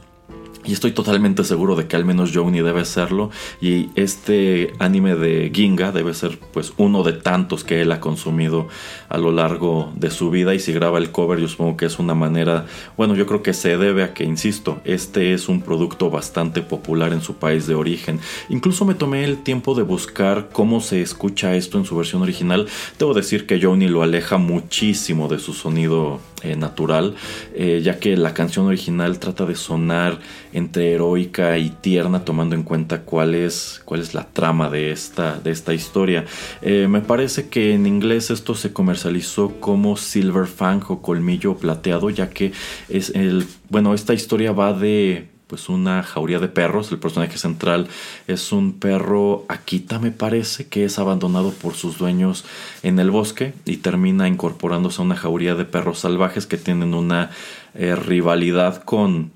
y 0.65 0.73
estoy 0.73 0.91
totalmente 0.91 1.43
seguro 1.43 1.75
de 1.75 1.87
que 1.87 1.95
al 1.95 2.05
menos 2.05 2.31
Johnny 2.33 2.61
debe 2.61 2.85
serlo. 2.85 3.29
Y 3.61 3.89
este 3.95 4.73
anime 4.79 5.15
de 5.15 5.51
Ginga 5.53 5.91
debe 5.91 6.13
ser 6.13 6.39
pues 6.51 6.73
uno 6.77 7.03
de 7.03 7.13
tantos 7.13 7.63
que 7.63 7.81
él 7.81 7.91
ha 7.91 7.99
consumido 7.99 8.67
a 9.09 9.17
lo 9.17 9.31
largo 9.31 9.91
de 9.95 10.09
su 10.09 10.29
vida. 10.29 10.53
Y 10.53 10.59
si 10.59 10.73
graba 10.73 10.97
el 10.97 11.11
cover 11.11 11.39
yo 11.39 11.47
supongo 11.47 11.77
que 11.77 11.85
es 11.85 11.99
una 11.99 12.15
manera, 12.15 12.65
bueno 12.97 13.15
yo 13.15 13.25
creo 13.25 13.43
que 13.43 13.53
se 13.53 13.77
debe 13.77 14.03
a 14.03 14.13
que, 14.13 14.23
insisto, 14.23 14.79
este 14.85 15.33
es 15.33 15.49
un 15.49 15.61
producto 15.61 16.09
bastante 16.09 16.61
popular 16.61 17.13
en 17.13 17.21
su 17.21 17.35
país 17.35 17.67
de 17.67 17.75
origen. 17.75 18.19
Incluso 18.49 18.85
me 18.85 18.95
tomé 18.95 19.23
el 19.23 19.43
tiempo 19.43 19.75
de 19.75 19.83
buscar 19.83 20.49
cómo 20.51 20.81
se 20.81 21.01
escucha 21.01 21.55
esto 21.55 21.77
en 21.77 21.85
su 21.85 21.95
versión 21.95 22.21
original. 22.21 22.67
Debo 22.97 23.13
decir 23.13 23.45
que 23.45 23.61
Johnny 23.61 23.87
lo 23.87 24.03
aleja 24.03 24.37
muchísimo 24.37 25.27
de 25.27 25.39
su 25.39 25.53
sonido 25.53 26.19
eh, 26.43 26.55
natural, 26.55 27.15
eh, 27.55 27.81
ya 27.83 27.99
que 27.99 28.17
la 28.17 28.33
canción 28.33 28.67
original 28.67 29.19
trata 29.19 29.45
de 29.45 29.55
sonar 29.55 30.19
entre 30.51 30.93
heroica 30.93 31.57
y 31.57 31.69
tierna, 31.69 32.25
tomando 32.25 32.55
en 32.55 32.63
cuenta 32.63 33.01
cuál 33.01 33.35
es, 33.35 33.81
cuál 33.85 34.01
es 34.01 34.13
la 34.13 34.27
trama 34.27 34.69
de 34.69 34.91
esta, 34.91 35.39
de 35.39 35.51
esta 35.51 35.73
historia. 35.73 36.25
Eh, 36.61 36.87
me 36.89 37.01
parece 37.01 37.49
que 37.49 37.73
en 37.73 37.87
inglés 37.87 38.29
esto 38.29 38.55
se 38.55 38.73
comercializó 38.73 39.53
como 39.59 39.97
Silver 39.97 40.47
Fang 40.47 40.83
o 40.89 41.01
Colmillo 41.01 41.55
Plateado, 41.55 42.09
ya 42.09 42.29
que 42.29 42.51
es 42.89 43.09
el, 43.11 43.45
bueno, 43.69 43.93
esta 43.93 44.13
historia 44.13 44.51
va 44.51 44.73
de 44.73 45.32
pues 45.47 45.69
una 45.69 46.03
jauría 46.03 46.39
de 46.39 46.47
perros. 46.47 46.91
El 46.91 46.99
personaje 46.99 47.37
central 47.37 47.87
es 48.27 48.51
un 48.51 48.73
perro 48.73 49.45
Akita, 49.49 49.99
me 49.99 50.11
parece, 50.11 50.67
que 50.67 50.85
es 50.85 50.99
abandonado 50.99 51.51
por 51.51 51.73
sus 51.73 51.97
dueños 51.97 52.45
en 52.81 52.99
el 52.99 53.11
bosque 53.11 53.53
y 53.65 53.77
termina 53.77 54.27
incorporándose 54.27 55.01
a 55.01 55.05
una 55.05 55.15
jauría 55.15 55.55
de 55.55 55.65
perros 55.65 55.99
salvajes 55.99 56.45
que 56.45 56.57
tienen 56.57 56.93
una 56.93 57.31
eh, 57.73 57.95
rivalidad 57.95 58.83
con, 58.83 59.31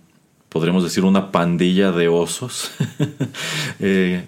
podríamos 0.50 0.84
decir, 0.84 1.04
una 1.04 1.32
pandilla 1.32 1.92
de 1.92 2.08
osos. 2.08 2.72
eh, 3.80 4.28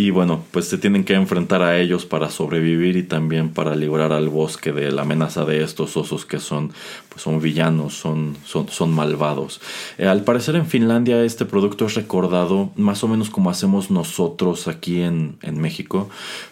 y 0.00 0.10
bueno, 0.10 0.44
pues 0.52 0.68
se 0.68 0.78
tienen 0.78 1.02
que 1.02 1.14
enfrentar 1.14 1.60
a 1.60 1.76
ellos 1.76 2.06
para 2.06 2.30
sobrevivir 2.30 2.96
y 2.96 3.02
también 3.02 3.48
para 3.48 3.74
librar 3.74 4.12
al 4.12 4.28
bosque 4.28 4.70
de 4.70 4.92
la 4.92 5.02
amenaza 5.02 5.44
de 5.44 5.64
estos 5.64 5.96
osos 5.96 6.24
que 6.24 6.38
son, 6.38 6.70
pues 7.08 7.22
son 7.22 7.40
villanos, 7.40 7.94
son, 7.94 8.36
son, 8.44 8.68
son 8.68 8.92
malvados. 8.92 9.60
Eh, 9.98 10.06
al 10.06 10.22
parecer 10.22 10.54
en 10.54 10.66
Finlandia 10.66 11.24
este 11.24 11.46
producto 11.46 11.86
es 11.86 11.96
recordado 11.96 12.70
más 12.76 13.02
o 13.02 13.08
menos 13.08 13.28
como 13.28 13.50
hacemos 13.50 13.90
nosotros 13.90 14.68
aquí 14.68 15.00
en, 15.00 15.36
en 15.42 15.60
México, 15.60 16.08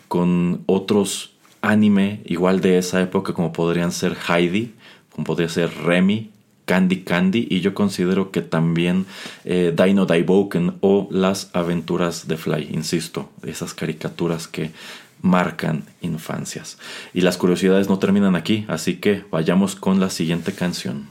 con 0.08 0.62
otros 0.66 1.30
anime 1.62 2.22
igual 2.24 2.60
de 2.60 2.78
esa 2.78 3.00
época 3.00 3.32
como 3.32 3.52
podrían 3.52 3.92
ser 3.92 4.16
Heidi, 4.28 4.74
como 5.12 5.22
podría 5.22 5.48
ser 5.48 5.70
Remy, 5.84 6.32
Candy 6.66 7.02
Candy 7.02 7.46
y 7.48 7.60
yo 7.60 7.72
considero 7.72 8.30
que 8.30 8.42
también 8.42 9.06
eh, 9.44 9.74
Dino 9.74 10.04
Daiboken 10.04 10.74
o 10.80 11.08
Las 11.10 11.48
aventuras 11.54 12.28
de 12.28 12.36
Fly, 12.36 12.68
insisto, 12.72 13.30
esas 13.44 13.72
caricaturas 13.72 14.46
que 14.48 14.72
marcan 15.22 15.84
infancias. 16.02 16.78
Y 17.14 17.22
las 17.22 17.38
curiosidades 17.38 17.88
no 17.88 17.98
terminan 17.98 18.36
aquí, 18.36 18.66
así 18.68 18.96
que 18.96 19.24
vayamos 19.30 19.74
con 19.74 20.00
la 20.00 20.10
siguiente 20.10 20.52
canción. 20.52 21.06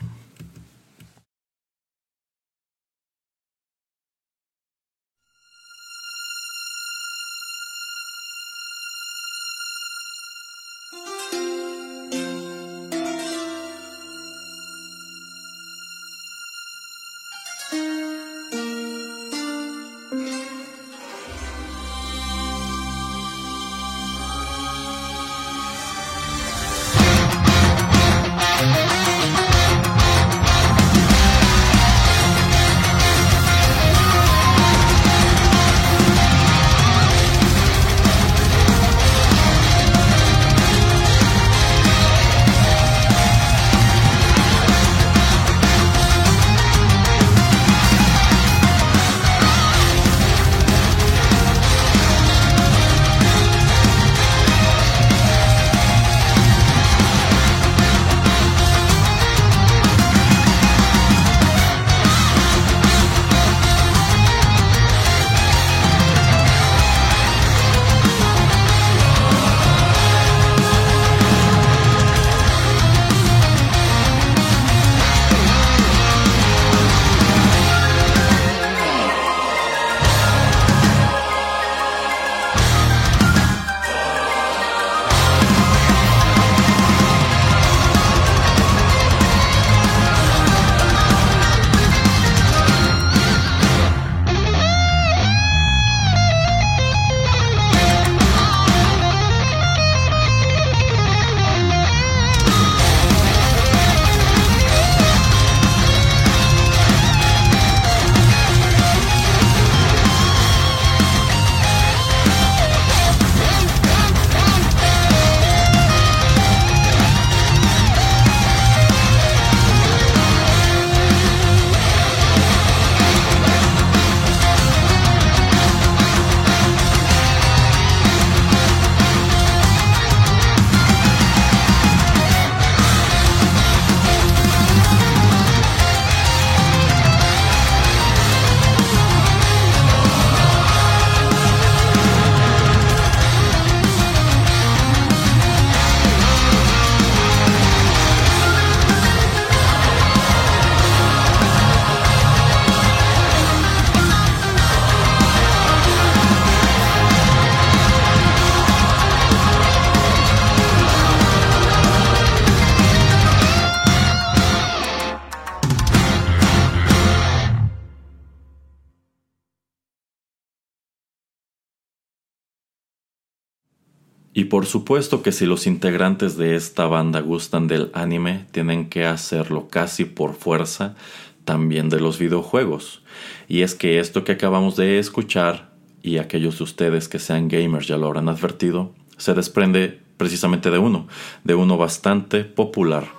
Por 174.55 174.67
supuesto 174.67 175.21
que 175.21 175.33
si 175.33 175.45
los 175.45 175.67
integrantes 175.67 176.37
de 176.37 176.55
esta 176.55 176.87
banda 176.87 177.19
gustan 177.19 177.67
del 177.67 177.91
anime, 177.93 178.45
tienen 178.51 178.87
que 178.87 179.05
hacerlo 179.05 179.67
casi 179.69 180.05
por 180.05 180.33
fuerza 180.33 180.95
también 181.43 181.89
de 181.89 181.99
los 181.99 182.19
videojuegos. 182.19 183.01
Y 183.49 183.63
es 183.63 183.75
que 183.75 183.99
esto 183.99 184.23
que 184.23 184.31
acabamos 184.31 184.77
de 184.77 184.97
escuchar, 184.97 185.73
y 186.01 186.19
aquellos 186.19 186.59
de 186.59 186.63
ustedes 186.63 187.09
que 187.09 187.19
sean 187.19 187.49
gamers 187.49 187.85
ya 187.85 187.97
lo 187.97 188.07
habrán 188.07 188.29
advertido, 188.29 188.93
se 189.17 189.33
desprende 189.33 189.99
precisamente 190.15 190.71
de 190.71 190.77
uno, 190.77 191.09
de 191.43 191.53
uno 191.55 191.75
bastante 191.75 192.45
popular. 192.45 193.09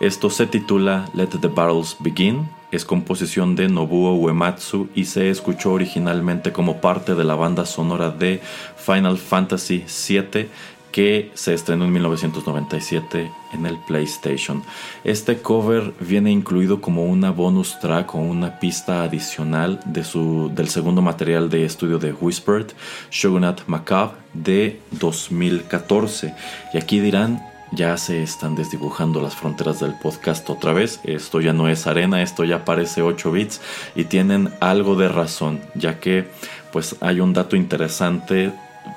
Esto 0.00 0.30
se 0.30 0.46
titula 0.46 1.10
Let 1.14 1.28
the 1.42 1.48
Battles 1.48 1.98
Begin, 2.00 2.48
es 2.72 2.84
composición 2.84 3.54
de 3.54 3.68
Nobuo 3.68 4.14
Uematsu 4.14 4.88
y 4.94 5.04
se 5.04 5.30
escuchó 5.30 5.72
originalmente 5.72 6.52
como 6.52 6.80
parte 6.80 7.14
de 7.14 7.24
la 7.24 7.34
banda 7.34 7.64
sonora 7.64 8.10
de 8.10 8.40
Final 8.76 9.18
Fantasy 9.18 9.84
VII 10.08 10.48
que 10.96 11.30
se 11.34 11.52
estrenó 11.52 11.84
en 11.84 11.92
1997 11.92 13.30
en 13.52 13.66
el 13.66 13.76
PlayStation. 13.80 14.62
Este 15.04 15.36
cover 15.42 15.92
viene 16.00 16.30
incluido 16.30 16.80
como 16.80 17.04
una 17.04 17.30
bonus 17.30 17.78
track 17.80 18.14
o 18.14 18.18
una 18.18 18.58
pista 18.58 19.02
adicional 19.02 19.78
de 19.84 20.02
su, 20.04 20.50
del 20.54 20.70
segundo 20.70 21.02
material 21.02 21.50
de 21.50 21.66
estudio 21.66 21.98
de 21.98 22.14
Whispered, 22.14 22.68
Shogunat 23.10 23.66
Macabre, 23.66 24.16
de 24.32 24.80
2014. 24.92 26.34
Y 26.72 26.78
aquí 26.78 26.98
dirán, 27.00 27.46
ya 27.72 27.98
se 27.98 28.22
están 28.22 28.54
desdibujando 28.54 29.20
las 29.20 29.36
fronteras 29.36 29.80
del 29.80 29.98
podcast 29.98 30.48
otra 30.48 30.72
vez. 30.72 31.00
Esto 31.04 31.42
ya 31.42 31.52
no 31.52 31.68
es 31.68 31.86
arena, 31.86 32.22
esto 32.22 32.42
ya 32.42 32.64
parece 32.64 33.02
8 33.02 33.32
bits 33.32 33.60
y 33.94 34.04
tienen 34.04 34.48
algo 34.60 34.96
de 34.96 35.08
razón, 35.08 35.60
ya 35.74 36.00
que 36.00 36.26
pues 36.72 36.96
hay 37.02 37.20
un 37.20 37.34
dato 37.34 37.54
interesante 37.54 38.50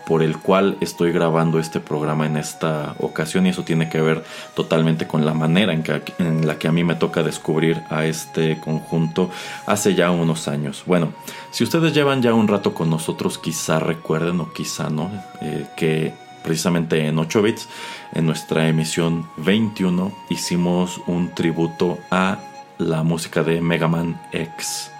por 0.05 0.23
el 0.23 0.37
cual 0.37 0.77
estoy 0.81 1.11
grabando 1.11 1.59
este 1.59 1.79
programa 1.79 2.25
en 2.25 2.37
esta 2.37 2.95
ocasión 2.99 3.45
y 3.45 3.49
eso 3.49 3.63
tiene 3.63 3.89
que 3.89 4.01
ver 4.01 4.23
totalmente 4.55 5.07
con 5.07 5.25
la 5.25 5.33
manera 5.33 5.73
en, 5.73 5.83
que, 5.83 6.01
en, 6.19 6.47
la 6.47 6.57
que 6.57 6.67
a 6.67 6.71
mí 6.71 6.83
me 6.83 6.95
toca 6.95 7.23
descubrir 7.23 7.81
a 7.89 8.05
este 8.05 8.59
conjunto 8.59 9.29
hace 9.65 9.95
ya 9.95 10.11
unos 10.11 10.47
años. 10.47 10.83
Bueno, 10.85 11.13
si 11.51 11.63
ustedes 11.63 11.93
llevan 11.93 12.21
ya 12.21 12.33
un 12.33 12.47
rato 12.47 12.73
con 12.73 12.89
nosotros, 12.89 13.37
quizá 13.37 13.79
recuerden 13.79 14.39
o 14.39 14.51
quizá 14.53 14.89
no, 14.89 15.11
eh, 15.41 15.67
que 15.75 16.13
precisamente 16.43 17.05
en 17.05 17.19
8 17.19 17.41
bits, 17.41 17.67
en 18.13 18.25
nuestra 18.25 18.67
emisión 18.67 19.29
21, 19.37 20.11
hicimos 20.29 20.99
un 21.07 21.29
tributo 21.35 21.99
a 22.09 22.39
la 22.77 23.03
música 23.03 23.43
de 23.43 23.61
Mega 23.61 23.87
Man 23.87 24.19
X. 24.31 24.91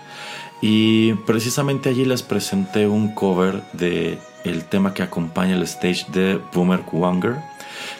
Y 0.61 1.13
precisamente 1.25 1.89
allí 1.89 2.05
les 2.05 2.21
presenté 2.21 2.87
un 2.87 3.13
cover 3.15 3.63
de 3.73 4.19
el 4.43 4.65
tema 4.65 4.93
que 4.93 5.03
acompaña 5.03 5.55
el 5.55 5.63
stage 5.63 6.05
de 6.11 6.39
Boomer 6.53 6.81
Wanger, 6.91 7.37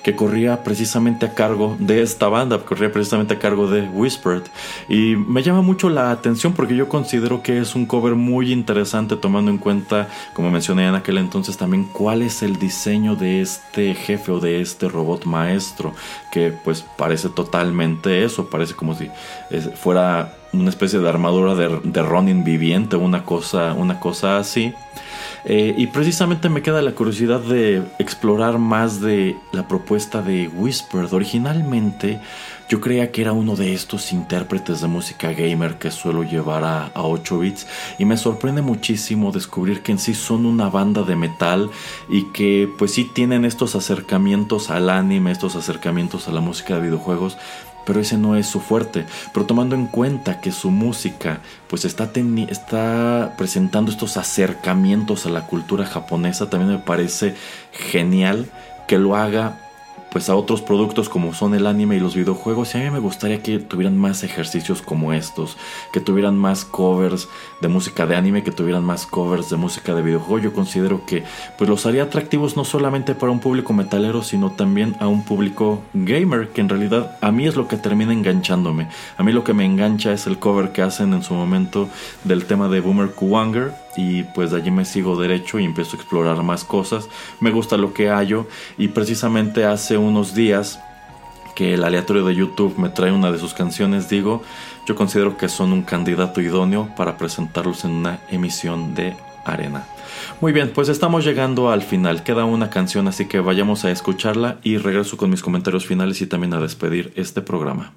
que 0.04 0.16
corría 0.16 0.64
precisamente 0.64 1.26
a 1.26 1.34
cargo 1.34 1.76
de 1.80 2.02
esta 2.02 2.28
banda, 2.28 2.60
corría 2.60 2.92
precisamente 2.92 3.34
a 3.34 3.40
cargo 3.40 3.70
de 3.70 3.82
Whispered. 3.82 4.44
Y 4.88 5.16
me 5.16 5.44
llama 5.44 5.62
mucho 5.62 5.90
la 5.90 6.12
atención 6.12 6.54
porque 6.54 6.76
yo 6.76 6.88
considero 6.88 7.42
que 7.44 7.60
es 7.60 7.76
un 7.76 7.86
cover 7.86 8.16
muy 8.16 8.52
interesante 8.52 9.16
tomando 9.16 9.52
en 9.52 9.58
cuenta, 9.58 10.08
como 10.34 10.52
mencioné 10.52 10.88
en 10.88 10.96
aquel 10.96 11.18
entonces 11.18 11.58
también, 11.58 11.86
cuál 11.86 12.22
es 12.22 12.44
el 12.44 12.58
diseño 12.58 13.16
de 13.16 13.42
este 13.42 13.94
jefe 13.94 14.32
o 14.32 14.40
de 14.40 14.62
este 14.62 14.88
robot 14.88 15.26
maestro, 15.26 15.94
que 16.32 16.52
pues 16.52 16.86
parece 16.98 17.30
totalmente 17.30 18.24
eso, 18.24 18.50
parece 18.50 18.74
como 18.74 18.96
si 18.96 19.10
fuera 19.76 20.36
una 20.52 20.70
especie 20.70 21.00
de 21.00 21.10
armadura 21.10 21.56
de, 21.56 22.02
Ronin 22.02 22.44
viviente, 22.44 22.96
una 22.96 23.24
cosa, 23.24 23.74
una 23.74 24.00
cosa 24.00 24.38
así. 24.38 24.74
Eh, 25.46 25.74
y 25.78 25.88
precisamente 25.88 26.50
me 26.50 26.62
queda 26.62 26.82
la 26.82 26.92
curiosidad 26.92 27.40
de 27.40 27.84
explorar 27.98 28.58
más 28.58 29.02
de 29.02 29.38
la 29.52 29.68
propuesta 29.68 30.22
de 30.22 30.48
Whispered. 30.48 31.14
Originalmente 31.14 32.20
yo 32.68 32.82
creía 32.82 33.12
que 33.12 33.22
era 33.22 33.34
uno 33.34 33.56
de 33.56 33.74
estos 33.74 34.12
intérpretes 34.14 34.82
de 34.82 34.88
música 34.88 35.32
gamer 35.32 35.80
que 35.80 35.90
suelo 35.90 36.24
llevar 36.24 36.64
a, 36.64 36.86
a 36.88 37.02
8 37.02 37.40
bits 37.40 37.68
y 37.98 38.06
me 38.06 38.16
sorprende 38.16 38.62
muchísimo 38.62 39.32
descubrir 39.32 39.82
que 39.82 39.92
en 39.92 39.98
sí 39.98 40.14
son 40.14 40.46
una 40.46 40.70
banda 40.70 41.02
de 41.04 41.16
metal 41.16 41.72
y 42.10 42.26
que 42.32 42.70
pues 42.78 42.94
sí 42.94 43.10
tienen 43.12 43.44
estos 43.46 43.76
acercamientos 43.76 44.70
al 44.70 44.90
anime, 44.90 45.32
estos 45.32 45.56
acercamientos 45.56 46.28
a 46.28 46.32
la 46.32 46.42
música 46.42 46.76
de 46.76 46.82
videojuegos 46.82 47.38
pero 47.90 48.02
ese 48.02 48.20
no 48.20 48.36
es 48.36 48.46
su 48.46 48.60
fuerte. 48.60 49.08
Pero 49.34 49.48
tomando 49.48 49.74
en 49.74 49.88
cuenta 49.88 50.42
que 50.42 50.52
su 50.52 50.70
música 50.70 51.40
pues 51.68 51.86
está, 51.86 52.12
está 52.48 53.34
presentando 53.36 53.90
estos 53.90 54.16
acercamientos 54.16 55.26
a 55.26 55.30
la 55.30 55.48
cultura 55.48 55.88
japonesa, 55.88 56.52
también 56.52 56.72
me 56.72 56.78
parece 56.78 57.34
genial 57.72 58.46
que 58.88 59.00
lo 59.00 59.16
haga 59.16 59.69
pues 60.12 60.30
a 60.30 60.36
otros 60.36 60.62
productos 60.62 61.10
como 61.10 61.34
son 61.34 61.54
el 61.54 61.68
anime 61.68 61.98
y 61.98 62.00
los 62.00 62.16
videojuegos 62.16 62.74
y 62.74 62.78
a 62.78 62.82
mí 62.82 62.90
me 62.90 63.00
gustaría 63.00 63.44
que 63.44 63.60
tuvieran 63.60 63.98
más 63.98 64.24
ejercicios 64.24 64.82
como 64.82 65.14
estos, 65.14 65.58
que 65.94 66.00
tuvieran 66.00 66.38
más 66.38 66.66
covers 66.66 67.28
de 67.62 67.68
música 67.68 68.06
de 68.06 68.16
anime, 68.16 68.44
que 68.44 68.52
tuvieran 68.52 68.84
más 68.84 69.06
covers 69.06 69.50
de 69.50 69.58
música 69.58 69.94
de 69.94 70.02
videojuego. 70.02 70.40
Yo 70.40 70.54
considero 70.54 71.06
que 71.06 71.24
pues 71.58 71.70
los 71.70 71.86
haría 71.86 72.04
atractivos 72.04 72.58
no 72.58 72.66
solamente 72.66 73.16
para 73.16 73.32
un 73.32 73.40
público 73.40 73.74
metalero, 73.74 74.24
sino 74.24 74.52
también 74.52 74.96
a 75.00 75.08
un 75.08 75.24
público 75.24 75.82
gamer, 75.94 76.50
que 76.50 76.62
en 76.62 76.70
realidad 76.70 77.18
a 77.22 77.32
mí 77.32 77.48
es 77.48 77.56
lo 77.56 77.68
que 77.68 77.78
termina 77.78 78.14
enganchándome. 78.14 78.90
A 79.18 79.24
mí 79.24 79.32
lo 79.32 79.44
que 79.44 79.54
me 79.54 79.66
engancha 79.66 80.12
es 80.14 80.28
el 80.28 80.40
cover 80.40 80.72
que 80.72 80.82
hacen 80.82 81.14
en 81.14 81.24
su 81.24 81.34
momento 81.34 81.90
del 82.24 82.46
tema 82.46 82.68
de 82.70 82.80
Boomer 82.80 83.12
Kuwanger 83.12 83.74
y 84.00 84.24
pues 84.24 84.52
de 84.52 84.58
allí 84.58 84.72
me 84.72 84.86
sigo 84.86 85.20
derecho 85.20 85.60
y 85.60 85.66
empiezo 85.66 85.98
a 85.98 86.00
explorar 86.00 86.42
más 86.42 86.64
cosas. 86.64 87.10
Me 87.42 87.52
gusta 87.52 87.76
lo 87.76 87.94
que 87.94 88.08
hallo 88.10 88.48
y 88.78 88.88
precisamente 88.88 89.66
hace 89.66 89.98
unos 89.98 90.34
días 90.34 90.80
que 91.54 91.74
el 91.74 91.84
aleatorio 91.84 92.24
de 92.24 92.36
YouTube 92.36 92.78
me 92.78 92.88
trae 92.88 93.12
una 93.12 93.34
de 93.34 93.38
sus 93.38 93.54
canciones, 93.54 94.08
digo, 94.08 94.42
yo 94.88 94.96
considero 94.96 95.36
que 95.36 95.50
son 95.50 95.74
un 95.74 95.82
candidato 95.82 96.40
idóneo 96.40 96.90
para 96.96 97.18
presentarlos 97.18 97.84
en 97.84 97.92
una 97.92 98.22
emisión 98.32 98.96
de 98.96 99.18
arena. 99.44 99.86
Muy 100.40 100.54
bien, 100.54 100.72
pues 100.74 100.88
estamos 100.88 101.26
llegando 101.26 101.70
al 101.70 101.82
final. 101.82 102.24
Queda 102.24 102.46
una 102.46 102.70
canción, 102.70 103.10
así 103.10 103.28
que 103.28 103.42
vayamos 103.42 103.84
a 103.84 103.92
escucharla 103.92 104.60
y 104.64 104.78
regreso 104.78 105.18
con 105.18 105.30
mis 105.30 105.42
comentarios 105.42 105.86
finales 105.86 106.22
y 106.22 106.28
también 106.28 106.54
a 106.54 106.62
despedir 106.62 107.12
este 107.18 107.42
programa. 107.42 107.92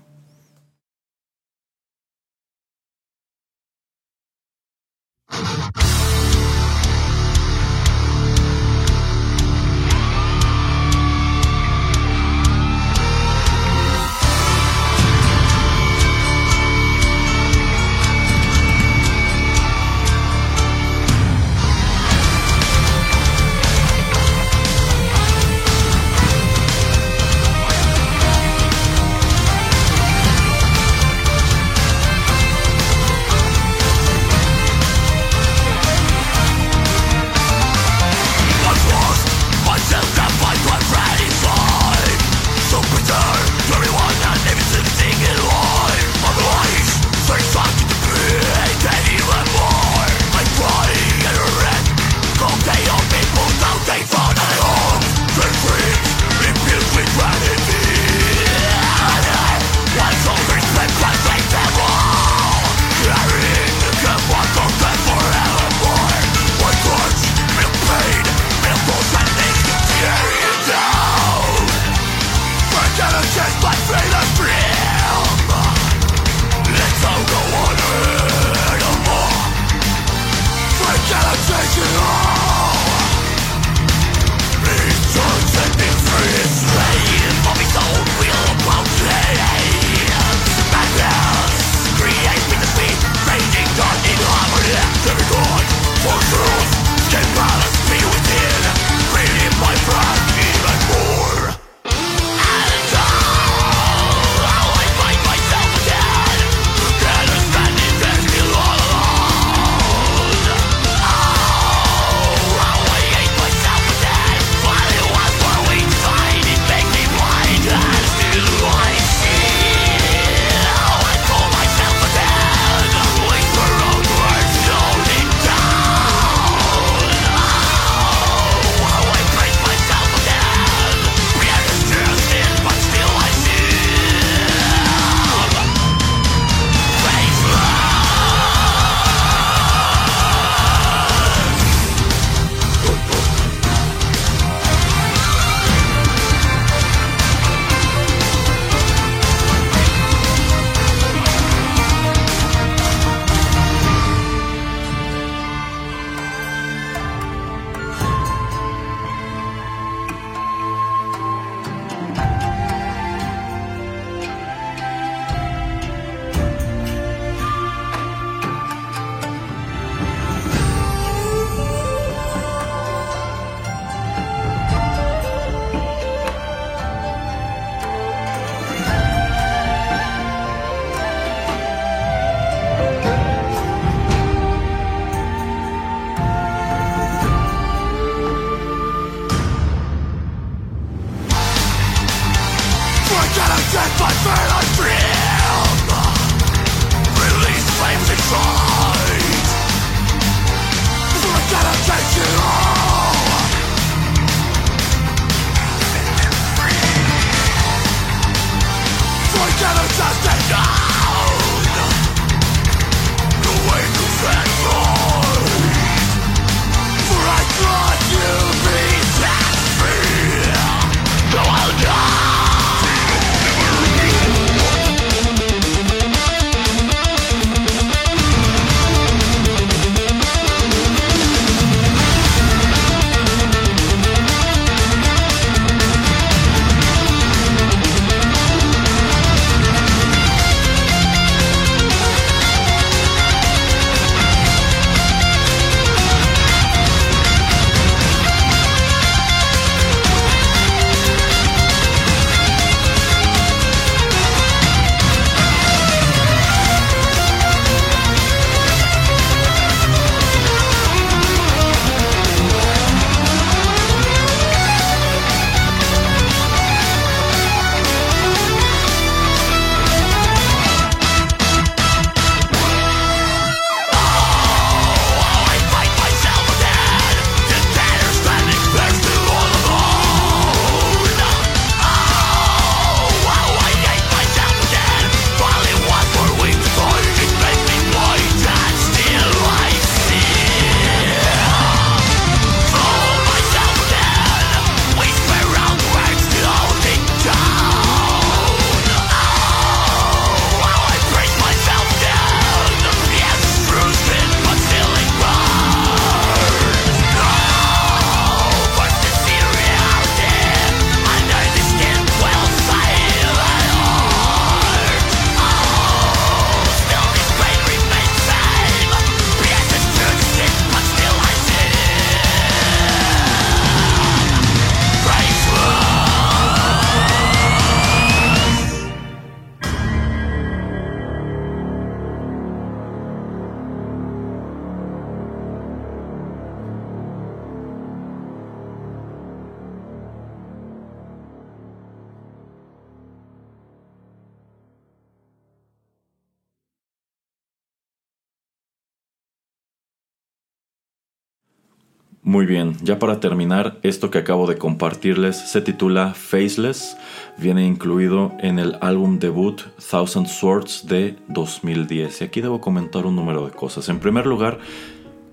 Muy 352.32 352.46
bien, 352.46 352.78
ya 352.80 352.98
para 352.98 353.20
terminar, 353.20 353.78
esto 353.82 354.10
que 354.10 354.16
acabo 354.16 354.46
de 354.46 354.56
compartirles 354.56 355.36
se 355.36 355.60
titula 355.60 356.14
Faceless, 356.14 356.96
viene 357.36 357.66
incluido 357.66 358.32
en 358.38 358.58
el 358.58 358.78
álbum 358.80 359.18
debut 359.18 359.60
Thousand 359.90 360.26
Swords 360.28 360.86
de 360.86 361.14
2010 361.28 362.22
y 362.22 362.24
aquí 362.24 362.40
debo 362.40 362.58
comentar 362.58 363.04
un 363.04 363.16
número 363.16 363.44
de 363.44 363.52
cosas. 363.52 363.90
En 363.90 364.00
primer 364.00 364.24
lugar, 364.24 364.60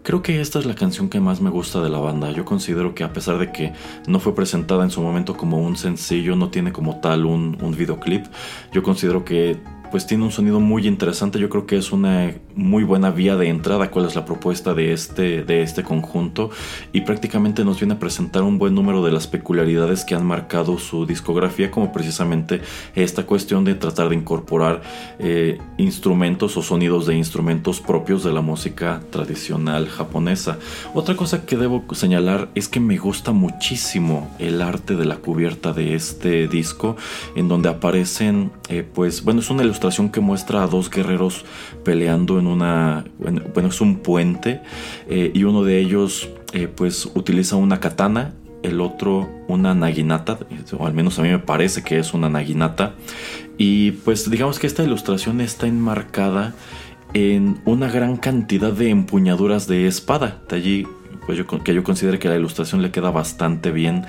Creo 0.01 0.23
que 0.23 0.39
esta 0.41 0.59
es 0.59 0.65
la 0.65 0.75
canción 0.75 1.09
que 1.09 1.19
más 1.19 1.41
me 1.41 1.49
gusta 1.49 1.81
de 1.81 1.89
la 1.89 1.99
banda. 1.99 2.31
Yo 2.31 2.43
considero 2.45 2.95
que 2.95 3.03
a 3.03 3.13
pesar 3.13 3.37
de 3.37 3.51
que 3.51 3.73
no 4.07 4.19
fue 4.19 4.33
presentada 4.33 4.83
en 4.83 4.89
su 4.89 5.01
momento 5.01 5.35
como 5.35 5.59
un 5.59 5.75
sencillo, 5.75 6.35
no 6.35 6.49
tiene 6.49 6.71
como 6.71 6.99
tal 6.99 7.25
un, 7.25 7.57
un 7.61 7.75
videoclip, 7.75 8.25
yo 8.71 8.81
considero 8.81 9.23
que 9.25 9.57
pues 9.91 10.05
tiene 10.05 10.23
un 10.23 10.31
sonido 10.31 10.59
muy 10.59 10.87
interesante. 10.87 11.39
Yo 11.39 11.49
creo 11.49 11.65
que 11.65 11.77
es 11.77 11.91
una 11.91 12.33
muy 12.55 12.83
buena 12.83 13.11
vía 13.11 13.35
de 13.35 13.49
entrada. 13.49 13.91
¿Cuál 13.91 14.05
es 14.05 14.15
la 14.15 14.25
propuesta 14.25 14.73
de 14.73 14.93
este, 14.93 15.43
de 15.43 15.61
este 15.63 15.83
conjunto? 15.83 16.49
Y 16.93 17.01
prácticamente 17.01 17.65
nos 17.65 17.79
viene 17.79 17.95
a 17.95 17.99
presentar 17.99 18.43
un 18.43 18.57
buen 18.57 18.75
número 18.75 19.03
de 19.03 19.11
las 19.11 19.27
peculiaridades 19.27 20.05
que 20.05 20.15
han 20.15 20.25
marcado 20.25 20.77
su 20.77 21.05
discografía, 21.05 21.71
como 21.71 21.91
precisamente 21.91 22.61
esta 22.95 23.25
cuestión 23.25 23.63
de 23.63 23.75
tratar 23.75 24.09
de 24.09 24.15
incorporar 24.15 24.81
eh, 25.19 25.57
instrumentos 25.77 26.57
o 26.57 26.61
sonidos 26.61 27.05
de 27.05 27.15
instrumentos 27.15 27.79
propios 27.79 28.23
de 28.23 28.33
la 28.33 28.41
música 28.41 29.01
tradicional 29.09 29.87
japonesa. 29.87 30.57
Otra 30.93 31.15
cosa 31.15 31.45
que 31.45 31.57
debo 31.57 31.83
señalar 31.93 32.49
es 32.55 32.67
que 32.67 32.79
me 32.79 32.97
gusta 32.97 33.31
muchísimo 33.31 34.29
el 34.39 34.61
arte 34.61 34.95
de 34.95 35.05
la 35.05 35.17
cubierta 35.17 35.73
de 35.73 35.95
este 35.95 36.47
disco, 36.47 36.95
en 37.35 37.47
donde 37.47 37.69
aparecen, 37.69 38.51
eh, 38.69 38.83
pues, 38.83 39.23
bueno, 39.23 39.39
es 39.39 39.49
una 39.49 39.63
que 40.11 40.19
muestra 40.19 40.63
a 40.63 40.67
dos 40.67 40.89
guerreros 40.89 41.45
peleando 41.83 42.39
en 42.39 42.47
una, 42.47 43.05
bueno, 43.17 43.69
es 43.69 43.81
un 43.81 43.97
puente 43.99 44.61
eh, 45.09 45.31
y 45.33 45.43
uno 45.43 45.63
de 45.63 45.79
ellos 45.79 46.29
eh, 46.53 46.67
pues 46.67 47.05
utiliza 47.15 47.55
una 47.55 47.79
katana, 47.79 48.33
el 48.61 48.81
otro 48.81 49.29
una 49.47 49.73
naginata, 49.73 50.37
o 50.77 50.85
al 50.85 50.93
menos 50.93 51.17
a 51.17 51.21
mí 51.21 51.29
me 51.29 51.39
parece 51.39 51.81
que 51.81 51.97
es 51.97 52.13
una 52.13 52.29
naginata, 52.29 52.93
y 53.57 53.91
pues 53.91 54.29
digamos 54.29 54.59
que 54.59 54.67
esta 54.67 54.83
ilustración 54.83 55.41
está 55.41 55.67
enmarcada 55.67 56.53
en 57.13 57.61
una 57.65 57.89
gran 57.89 58.17
cantidad 58.17 58.71
de 58.71 58.89
empuñaduras 58.89 59.67
de 59.67 59.87
espada, 59.87 60.41
de 60.49 60.55
allí 60.55 60.87
pues 61.25 61.37
yo, 61.37 61.45
que 61.47 61.73
yo 61.73 61.83
considero 61.83 62.19
que 62.19 62.27
la 62.27 62.37
ilustración 62.37 62.81
le 62.81 62.91
queda 62.91 63.11
bastante 63.11 63.71
bien 63.71 64.05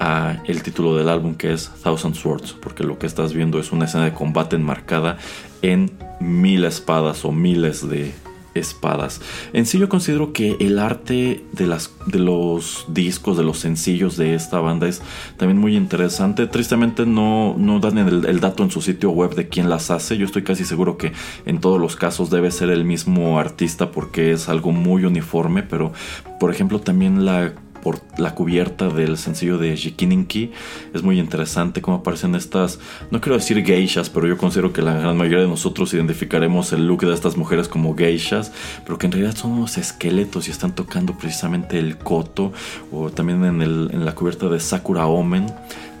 a 0.00 0.42
el 0.46 0.62
título 0.62 0.96
del 0.96 1.08
álbum 1.08 1.34
que 1.34 1.52
es 1.52 1.70
Thousand 1.82 2.14
Swords, 2.14 2.52
porque 2.52 2.82
lo 2.82 2.98
que 2.98 3.06
estás 3.06 3.32
viendo 3.32 3.60
es 3.60 3.70
una 3.70 3.84
escena 3.84 4.04
de 4.04 4.14
combate 4.14 4.56
enmarcada 4.56 5.18
en 5.62 5.92
mil 6.20 6.64
espadas 6.64 7.24
o 7.24 7.32
miles 7.32 7.88
de 7.88 8.12
espadas. 8.54 9.20
En 9.52 9.66
sí 9.66 9.78
yo 9.78 9.88
considero 9.88 10.32
que 10.32 10.56
el 10.60 10.78
arte 10.78 11.44
de, 11.52 11.66
las, 11.66 11.92
de 12.06 12.18
los 12.18 12.84
discos, 12.88 13.36
de 13.36 13.44
los 13.44 13.58
sencillos 13.58 14.16
de 14.16 14.34
esta 14.34 14.60
banda 14.60 14.88
es 14.88 15.02
también 15.36 15.58
muy 15.58 15.76
interesante. 15.76 16.46
Tristemente 16.46 17.06
no, 17.06 17.54
no 17.56 17.78
dan 17.80 17.98
el, 17.98 18.24
el, 18.26 18.40
dato 18.40 18.62
en 18.62 18.70
su 18.70 18.80
sitio 18.82 19.10
web 19.10 19.34
de 19.34 19.48
quién 19.48 19.70
las 19.70 19.90
hace. 19.90 20.16
Yo 20.16 20.26
estoy 20.26 20.42
casi 20.42 20.64
seguro 20.64 20.96
que 20.96 21.12
en 21.46 21.60
todos 21.60 21.80
los 21.80 21.96
casos 21.96 22.30
debe 22.30 22.50
ser 22.50 22.70
el 22.70 22.84
mismo 22.84 23.38
artista 23.38 23.90
porque 23.90 24.32
es 24.32 24.48
algo 24.48 24.72
muy 24.72 25.04
uniforme, 25.04 25.62
pero 25.62 25.92
por 26.38 26.50
ejemplo 26.50 26.80
también 26.80 27.24
la 27.24 27.52
por 27.82 28.00
la 28.18 28.34
cubierta 28.34 28.88
del 28.88 29.16
sencillo 29.16 29.58
de 29.58 29.76
Jikininki. 29.76 30.52
Es 30.94 31.02
muy 31.02 31.18
interesante 31.18 31.82
cómo 31.82 31.98
aparecen 31.98 32.34
estas, 32.34 32.78
no 33.10 33.20
quiero 33.20 33.36
decir 33.36 33.64
geishas, 33.64 34.10
pero 34.10 34.26
yo 34.26 34.36
considero 34.36 34.72
que 34.72 34.82
la 34.82 34.94
gran 34.94 35.16
mayoría 35.16 35.40
de 35.40 35.48
nosotros 35.48 35.92
identificaremos 35.94 36.72
el 36.72 36.86
look 36.86 37.02
de 37.02 37.14
estas 37.14 37.36
mujeres 37.36 37.68
como 37.68 37.96
geishas, 37.96 38.52
pero 38.84 38.98
que 38.98 39.06
en 39.06 39.12
realidad 39.12 39.36
son 39.36 39.52
unos 39.52 39.78
esqueletos 39.78 40.48
y 40.48 40.50
están 40.50 40.74
tocando 40.74 41.16
precisamente 41.16 41.78
el 41.78 41.96
koto, 41.98 42.52
o 42.92 43.10
también 43.10 43.44
en, 43.44 43.62
el, 43.62 43.90
en 43.92 44.04
la 44.04 44.14
cubierta 44.14 44.48
de 44.48 44.60
Sakura 44.60 45.06
Omen, 45.06 45.46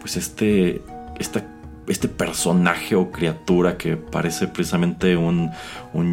pues 0.00 0.16
este, 0.16 0.82
esta 1.18 1.44
este 1.90 2.06
personaje 2.08 2.94
o 2.94 3.10
criatura 3.10 3.76
que 3.76 3.96
parece 3.96 4.46
precisamente 4.46 5.16
un, 5.16 5.50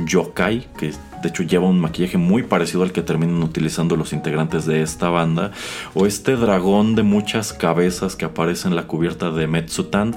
yokai, 0.08 0.68
que 0.78 0.92
de 1.22 1.30
hecho 1.30 1.44
lleva 1.44 1.68
un 1.68 1.80
maquillaje 1.80 2.18
muy 2.18 2.44
parecido 2.44 2.84
al 2.84 2.92
que 2.92 3.04
terminan 3.04 3.44
utilizando 3.44 3.96
los 3.96 4.12
integrantes 4.12 4.66
de 4.66 4.82
esta 4.82 5.10
banda, 5.10 5.52
o 5.94 6.08
este 6.08 6.36
dragón 6.36 6.96
de 6.96 7.04
muchas 7.04 7.54
cabezas 7.54 8.16
que 8.16 8.26
aparece 8.26 8.68
en 8.68 8.76
la 8.76 8.88
cubierta 8.88 9.30
de 9.30 9.46
Metsutan, 9.46 10.16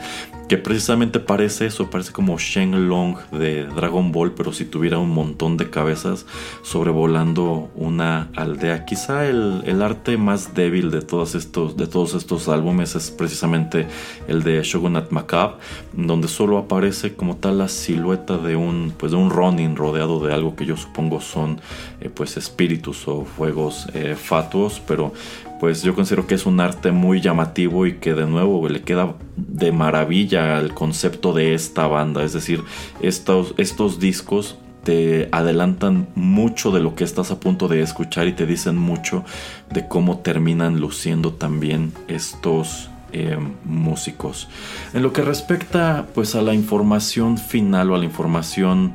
que 0.51 0.59
precisamente 0.59 1.20
parece 1.20 1.66
eso, 1.66 1.90
parece 1.90 2.11
como 2.11 2.36
Shenlong 2.36 3.16
de 3.30 3.66
Dragon 3.66 4.11
Ball, 4.11 4.32
pero 4.32 4.53
si 4.53 4.64
tuviera 4.64 4.98
un 4.98 5.11
montón 5.11 5.57
de 5.57 5.70
cabezas 5.70 6.26
sobrevolando 6.62 7.70
una 7.76 8.30
aldea. 8.34 8.84
Quizá 8.84 9.28
el, 9.28 9.80
arte 9.80 10.16
más 10.16 10.53
débil 10.53 10.90
de 10.90 11.03
todos, 11.03 11.36
estos, 11.36 11.76
de 11.76 11.86
todos 11.86 12.14
estos 12.14 12.48
álbumes 12.48 12.96
es 12.96 13.12
precisamente 13.12 13.86
el 14.26 14.42
de 14.42 14.61
Shogunat 14.64 15.12
Macabre, 15.12 15.55
donde 15.92 16.26
solo 16.26 16.59
aparece 16.59 17.14
como 17.14 17.36
tal 17.36 17.59
la 17.59 17.68
silueta 17.68 18.36
de 18.36 18.57
un, 18.57 18.92
pues 18.98 19.12
de 19.12 19.18
un 19.18 19.30
Ronin 19.30 19.76
rodeado 19.76 20.18
de 20.18 20.34
algo 20.34 20.57
que 20.57 20.66
yo 20.66 20.76
supongo 20.76 21.20
son 21.20 21.61
eh, 22.01 22.11
pues 22.12 22.36
espíritus 22.36 23.07
o 23.07 23.24
fuegos 23.24 23.86
eh, 23.94 24.16
fatuos, 24.16 24.82
pero 24.84 25.12
pues 25.61 25.82
yo 25.82 25.94
considero 25.94 26.26
que 26.26 26.34
es 26.34 26.46
un 26.46 26.58
arte 26.58 26.90
muy 26.90 27.20
llamativo 27.20 27.86
y 27.86 27.98
que 27.98 28.14
de 28.14 28.26
nuevo 28.26 28.66
le 28.66 28.80
queda 28.80 29.14
de 29.36 29.70
maravilla 29.72 30.56
al 30.56 30.72
concepto 30.72 31.34
de 31.34 31.52
esta 31.52 31.86
banda. 31.86 32.24
Es 32.24 32.32
decir, 32.32 32.64
estos, 33.02 34.00
discos 34.00 34.56
te 34.82 35.28
adelantan 35.30 36.08
mucho 36.14 36.70
de 36.70 36.80
lo 36.80 36.94
que 36.94 37.04
estás 37.04 37.30
a 37.30 37.38
punto 37.38 37.68
de 37.68 37.82
escuchar 37.82 38.26
y 38.26 38.32
te 38.32 38.46
dicen 38.46 38.78
mucho 38.78 39.22
de 39.70 39.86
cómo 39.86 40.20
terminan 40.20 40.80
luciendo 40.80 41.34
también 41.34 41.92
estos 42.08 42.88
eh, 43.12 43.36
músicos. 43.64 44.48
En 44.94 45.02
lo 45.02 45.12
que 45.12 45.20
respecta 45.20 46.06
pues 46.14 46.34
a 46.36 46.40
la 46.40 46.54
información 46.54 47.36
final 47.36 47.90
o 47.90 47.96
a 47.96 47.98
la 47.98 48.06
información 48.06 48.94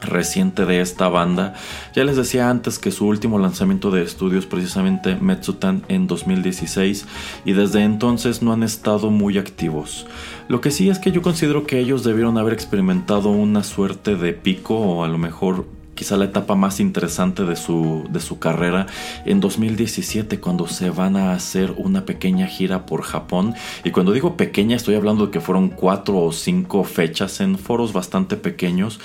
reciente 0.00 0.64
de 0.64 0.80
esta 0.80 1.08
banda. 1.08 1.54
Ya 1.94 2.04
les 2.04 2.16
decía 2.16 2.50
antes 2.50 2.78
que 2.78 2.90
su 2.90 3.06
último 3.06 3.38
lanzamiento 3.38 3.90
de 3.90 4.02
estudios 4.02 4.46
precisamente 4.46 5.16
Metsutan 5.16 5.82
en 5.88 6.06
2016 6.06 7.06
y 7.44 7.52
desde 7.52 7.82
entonces 7.82 8.42
no 8.42 8.52
han 8.52 8.62
estado 8.62 9.10
muy 9.10 9.38
activos. 9.38 10.06
Lo 10.48 10.60
que 10.60 10.70
sí 10.70 10.88
es 10.88 10.98
que 10.98 11.12
yo 11.12 11.22
considero 11.22 11.66
que 11.66 11.78
ellos 11.78 12.04
debieron 12.04 12.38
haber 12.38 12.52
experimentado 12.52 13.30
una 13.30 13.62
suerte 13.62 14.16
de 14.16 14.32
pico 14.32 14.76
o 14.76 15.04
a 15.04 15.08
lo 15.08 15.18
mejor 15.18 15.66
quizá 15.98 16.16
la 16.16 16.26
etapa 16.26 16.54
más 16.54 16.78
interesante 16.78 17.44
de 17.44 17.56
su, 17.56 18.06
de 18.08 18.20
su 18.20 18.38
carrera 18.38 18.86
en 19.24 19.40
2017 19.40 20.38
cuando 20.38 20.68
se 20.68 20.90
van 20.90 21.16
a 21.16 21.32
hacer 21.32 21.74
una 21.76 22.04
pequeña 22.04 22.46
gira 22.46 22.86
por 22.86 23.02
Japón 23.02 23.54
y 23.82 23.90
cuando 23.90 24.12
digo 24.12 24.36
pequeña 24.36 24.76
estoy 24.76 24.94
hablando 24.94 25.26
de 25.26 25.32
que 25.32 25.40
fueron 25.40 25.70
cuatro 25.70 26.18
o 26.18 26.30
cinco 26.30 26.84
fechas 26.84 27.40
en 27.40 27.58
foros 27.58 27.92
bastante 27.92 28.36
pequeños 28.36 29.00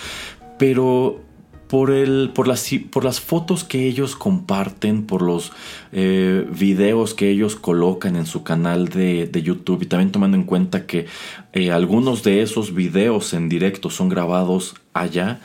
pero 0.64 1.20
por, 1.68 1.92
el, 1.92 2.32
por, 2.34 2.48
las, 2.48 2.70
por 2.90 3.04
las 3.04 3.20
fotos 3.20 3.66
que 3.66 3.86
ellos 3.86 4.16
comparten, 4.16 5.06
por 5.06 5.22
los 5.22 5.52
eh, 5.92 6.48
videos 6.50 7.14
que 7.14 7.30
ellos 7.30 7.58
colocan 7.58 8.16
en 8.16 8.26
su 8.26 8.46
canal 8.46 8.88
de, 8.88 9.30
YouTube 9.44 9.82
y 9.82 9.88
también 9.88 10.14
tomando 10.14 10.38
en 10.38 10.46
cuenta 10.46 10.86
que 10.86 11.06
eh, 11.52 11.74
algunos 11.74 12.24
de 12.24 12.44
esos 12.44 12.74
videos 12.74 13.34
en 13.34 13.50
directo 13.50 13.90
son 13.90 14.08
grabados 14.08 14.76
allá, 14.94 15.42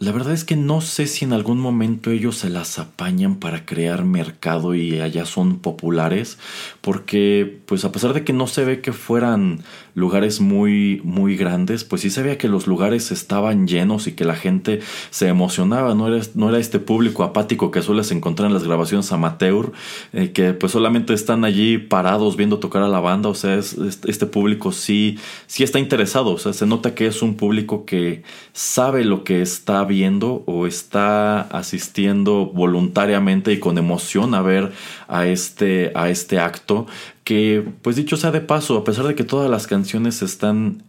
la 0.00 0.12
verdad 0.12 0.32
es 0.32 0.44
que 0.44 0.54
no 0.54 0.80
sé 0.80 1.08
si 1.08 1.24
en 1.24 1.32
algún 1.32 1.58
momento 1.58 2.12
ellos 2.12 2.36
se 2.36 2.48
las 2.48 2.78
apañan 2.78 3.34
para 3.34 3.66
crear 3.66 4.04
mercado 4.04 4.76
y 4.76 5.00
allá 5.00 5.24
son 5.24 5.58
populares, 5.58 6.38
porque 6.80 7.58
pues 7.66 7.84
a 7.84 7.90
pesar 7.90 8.14
de 8.14 8.22
que 8.22 8.32
no 8.32 8.46
se 8.46 8.64
ve 8.64 8.80
que 8.80 8.92
fueran 8.92 9.64
lugares 9.94 10.40
muy 10.40 11.00
muy 11.02 11.36
grandes, 11.36 11.82
pues 11.82 12.02
sí 12.02 12.10
se 12.10 12.22
veía 12.22 12.38
que 12.38 12.46
los 12.46 12.68
lugares 12.68 13.10
estaban 13.10 13.66
llenos 13.66 14.06
y 14.06 14.12
que 14.12 14.24
la 14.24 14.36
gente 14.36 14.78
se 15.10 15.26
emocionaba, 15.26 15.96
no 15.96 16.06
era, 16.06 16.24
no 16.36 16.48
era 16.48 16.60
este 16.60 16.78
público 16.78 17.24
apático 17.24 17.72
que 17.72 17.82
sueles 17.82 18.12
encontrar 18.12 18.46
en 18.46 18.54
las 18.54 18.62
grabaciones 18.62 19.10
amateur, 19.10 19.72
eh, 20.12 20.30
que 20.30 20.52
pues 20.52 20.70
solamente 20.70 21.12
están 21.12 21.44
allí 21.44 21.76
parados 21.76 22.36
viendo 22.36 22.60
tocar 22.60 22.84
a 22.84 22.88
la 22.88 23.00
banda, 23.00 23.30
o 23.30 23.34
sea, 23.34 23.56
es, 23.56 23.76
este 24.06 24.26
público 24.26 24.70
sí, 24.70 25.18
sí 25.48 25.64
está 25.64 25.80
interesado, 25.80 26.30
o 26.30 26.38
sea, 26.38 26.52
se 26.52 26.66
nota 26.66 26.94
que 26.94 27.08
es 27.08 27.20
un 27.20 27.34
público 27.34 27.84
que 27.84 28.22
sabe 28.52 29.04
lo 29.04 29.24
que 29.24 29.42
está 29.42 29.87
viendo 29.88 30.44
o 30.46 30.68
está 30.68 31.40
asistiendo 31.40 32.46
voluntariamente 32.46 33.52
y 33.52 33.58
con 33.58 33.78
emoción 33.78 34.34
a 34.34 34.42
ver 34.42 34.72
a 35.08 35.26
este, 35.26 35.90
a 35.96 36.08
este 36.08 36.38
acto 36.38 36.86
que 37.28 37.62
pues 37.82 37.94
dicho 37.94 38.16
sea 38.16 38.30
de 38.30 38.40
paso, 38.40 38.78
a 38.78 38.84
pesar 38.84 39.06
de 39.06 39.14
que 39.14 39.22
todas 39.22 39.50
las 39.50 39.66
canciones 39.66 40.22
están 40.22 40.82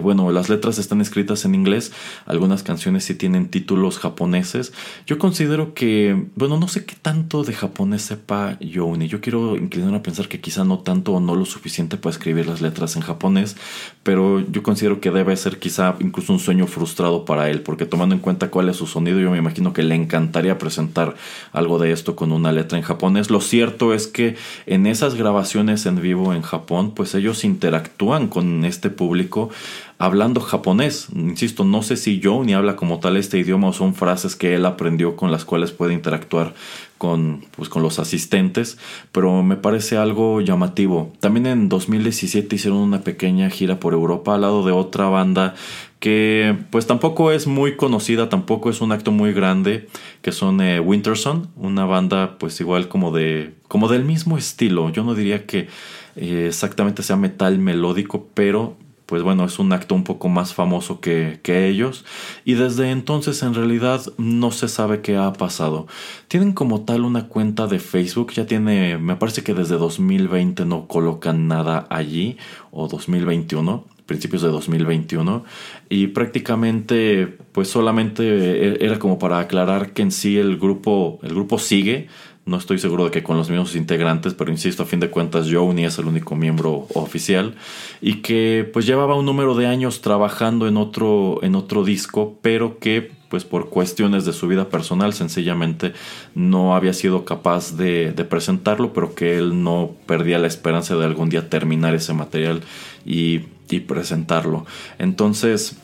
bueno, 0.00 0.30
las 0.30 0.48
letras 0.48 0.78
están 0.78 1.00
escritas 1.00 1.44
en 1.44 1.54
inglés, 1.54 1.92
algunas 2.26 2.62
canciones 2.62 3.04
sí 3.04 3.14
tienen 3.14 3.48
títulos 3.48 3.98
japoneses. 3.98 4.72
Yo 5.04 5.18
considero 5.18 5.74
que, 5.74 6.28
bueno, 6.36 6.58
no 6.58 6.68
sé 6.68 6.84
qué 6.84 6.94
tanto 6.94 7.42
de 7.42 7.54
japonés 7.54 8.02
sepa 8.02 8.56
Yoni. 8.60 9.08
Yo 9.08 9.20
quiero 9.20 9.56
inclinar 9.56 9.94
a 9.94 10.02
pensar 10.02 10.28
que 10.28 10.40
quizá 10.40 10.64
no 10.64 10.78
tanto 10.78 11.12
o 11.12 11.20
no 11.20 11.34
lo 11.34 11.44
suficiente 11.44 11.96
para 11.96 12.12
escribir 12.12 12.46
las 12.46 12.60
letras 12.60 12.94
en 12.94 13.02
japonés, 13.02 13.56
pero 14.04 14.40
yo 14.48 14.62
considero 14.62 15.00
que 15.00 15.10
debe 15.10 15.36
ser 15.36 15.58
quizá 15.58 15.96
incluso 15.98 16.32
un 16.32 16.38
sueño 16.38 16.68
frustrado 16.68 17.24
para 17.24 17.50
él, 17.50 17.62
porque 17.62 17.84
tomando 17.84 18.14
en 18.14 18.20
cuenta 18.20 18.50
cuál 18.50 18.68
es 18.68 18.76
su 18.76 18.86
sonido, 18.86 19.18
yo 19.18 19.32
me 19.32 19.38
imagino 19.38 19.72
que 19.72 19.82
le 19.82 19.96
encantaría 19.96 20.56
presentar 20.58 21.16
algo 21.52 21.80
de 21.80 21.90
esto 21.90 22.14
con 22.14 22.30
una 22.30 22.52
letra 22.52 22.78
en 22.78 22.84
japonés. 22.84 23.28
Lo 23.28 23.40
cierto 23.40 23.92
es 23.92 24.06
que 24.06 24.36
en 24.66 24.86
esas 24.86 25.16
grabaciones 25.16 25.77
en 25.86 26.00
vivo 26.00 26.32
en 26.32 26.42
Japón, 26.42 26.92
pues 26.94 27.14
ellos 27.14 27.44
interactúan 27.44 28.28
con 28.28 28.64
este 28.64 28.90
público 28.90 29.50
hablando 29.98 30.40
japonés. 30.40 31.08
Insisto, 31.14 31.64
no 31.64 31.82
sé 31.82 31.96
si 31.96 32.20
Joe 32.22 32.44
ni 32.46 32.54
habla 32.54 32.76
como 32.76 33.00
tal 33.00 33.16
este 33.16 33.38
idioma 33.38 33.68
o 33.68 33.72
son 33.72 33.94
frases 33.94 34.36
que 34.36 34.54
él 34.54 34.64
aprendió 34.66 35.16
con 35.16 35.30
las 35.30 35.44
cuales 35.44 35.72
puede 35.72 35.94
interactuar 35.94 36.54
con, 36.98 37.44
pues, 37.56 37.68
con 37.68 37.82
los 37.82 37.98
asistentes, 37.98 38.78
pero 39.12 39.42
me 39.42 39.56
parece 39.56 39.96
algo 39.96 40.40
llamativo. 40.40 41.12
También 41.20 41.46
en 41.46 41.68
2017 41.68 42.56
hicieron 42.56 42.80
una 42.80 43.02
pequeña 43.02 43.48
gira 43.50 43.80
por 43.80 43.94
Europa 43.94 44.34
al 44.34 44.42
lado 44.42 44.64
de 44.66 44.72
otra 44.72 45.06
banda 45.08 45.54
que 46.00 46.56
pues 46.70 46.86
tampoco 46.86 47.32
es 47.32 47.46
muy 47.46 47.76
conocida, 47.76 48.28
tampoco 48.28 48.70
es 48.70 48.80
un 48.80 48.92
acto 48.92 49.10
muy 49.10 49.32
grande, 49.32 49.88
que 50.22 50.32
son 50.32 50.60
eh, 50.60 50.80
Winterson, 50.80 51.50
una 51.56 51.86
banda 51.86 52.38
pues 52.38 52.60
igual 52.60 52.88
como 52.88 53.10
de 53.10 53.54
como 53.66 53.88
del 53.88 54.04
mismo 54.04 54.38
estilo. 54.38 54.90
Yo 54.90 55.04
no 55.04 55.14
diría 55.14 55.46
que 55.46 55.68
eh, 56.16 56.46
exactamente 56.48 57.02
sea 57.02 57.16
metal 57.16 57.58
melódico, 57.58 58.28
pero 58.34 58.76
pues 59.08 59.22
bueno, 59.22 59.46
es 59.46 59.58
un 59.58 59.72
acto 59.72 59.94
un 59.94 60.04
poco 60.04 60.28
más 60.28 60.52
famoso 60.52 61.00
que, 61.00 61.40
que, 61.42 61.66
ellos. 61.66 62.04
Y 62.44 62.54
desde 62.54 62.90
entonces 62.90 63.42
en 63.42 63.54
realidad 63.54 64.02
no 64.18 64.50
se 64.50 64.68
sabe 64.68 65.00
qué 65.00 65.16
ha 65.16 65.32
pasado. 65.32 65.86
Tienen 66.28 66.52
como 66.52 66.82
tal 66.82 67.06
una 67.06 67.26
cuenta 67.26 67.66
de 67.66 67.78
Facebook, 67.78 68.32
ya 68.34 68.44
tiene, 68.44 68.98
me 68.98 69.16
parece 69.16 69.42
que 69.42 69.54
desde 69.54 69.78
2020 69.78 70.66
no 70.66 70.86
colocan 70.88 71.48
nada 71.48 71.86
allí, 71.88 72.36
o 72.70 72.86
2021 72.86 73.86
principios 74.04 74.40
de 74.40 74.48
2021 74.48 75.44
y 75.90 76.08
prácticamente 76.08 77.26
pues 77.52 77.68
solamente 77.68 78.24
e-, 78.24 78.84
era 78.84 78.98
como 78.98 79.18
para 79.18 79.38
aclarar 79.38 79.92
que 79.92 80.00
en 80.00 80.12
sí 80.12 80.38
el 80.38 80.56
grupo 80.56 81.18
el 81.22 81.34
grupo 81.34 81.58
sigue 81.58 82.08
no 82.48 82.56
estoy 82.56 82.78
seguro 82.78 83.04
de 83.04 83.10
que 83.10 83.22
con 83.22 83.36
los 83.36 83.50
mismos 83.50 83.76
integrantes, 83.76 84.32
pero 84.34 84.50
insisto, 84.50 84.82
a 84.82 84.86
fin 84.86 85.00
de 85.00 85.10
cuentas 85.10 85.48
Joe 85.50 85.84
es 85.84 85.98
el 85.98 86.06
único 86.06 86.34
miembro 86.34 86.86
oficial 86.94 87.54
y 88.00 88.22
que 88.22 88.68
pues 88.72 88.86
llevaba 88.86 89.16
un 89.16 89.26
número 89.26 89.54
de 89.54 89.66
años 89.66 90.00
trabajando 90.00 90.66
en 90.66 90.78
otro, 90.78 91.40
en 91.42 91.54
otro 91.54 91.84
disco, 91.84 92.38
pero 92.40 92.78
que 92.78 93.12
pues 93.28 93.44
por 93.44 93.68
cuestiones 93.68 94.24
de 94.24 94.32
su 94.32 94.48
vida 94.48 94.70
personal 94.70 95.12
sencillamente 95.12 95.92
no 96.34 96.74
había 96.74 96.94
sido 96.94 97.26
capaz 97.26 97.76
de, 97.76 98.12
de, 98.12 98.24
presentarlo, 98.24 98.94
pero 98.94 99.14
que 99.14 99.36
él 99.36 99.62
no 99.62 99.90
perdía 100.06 100.38
la 100.38 100.46
esperanza 100.46 100.96
de 100.96 101.04
algún 101.04 101.28
día 101.28 101.50
terminar 101.50 101.94
ese 101.94 102.14
material 102.14 102.62
y, 103.04 103.42
y 103.68 103.80
presentarlo. 103.80 104.64
Entonces, 104.98 105.76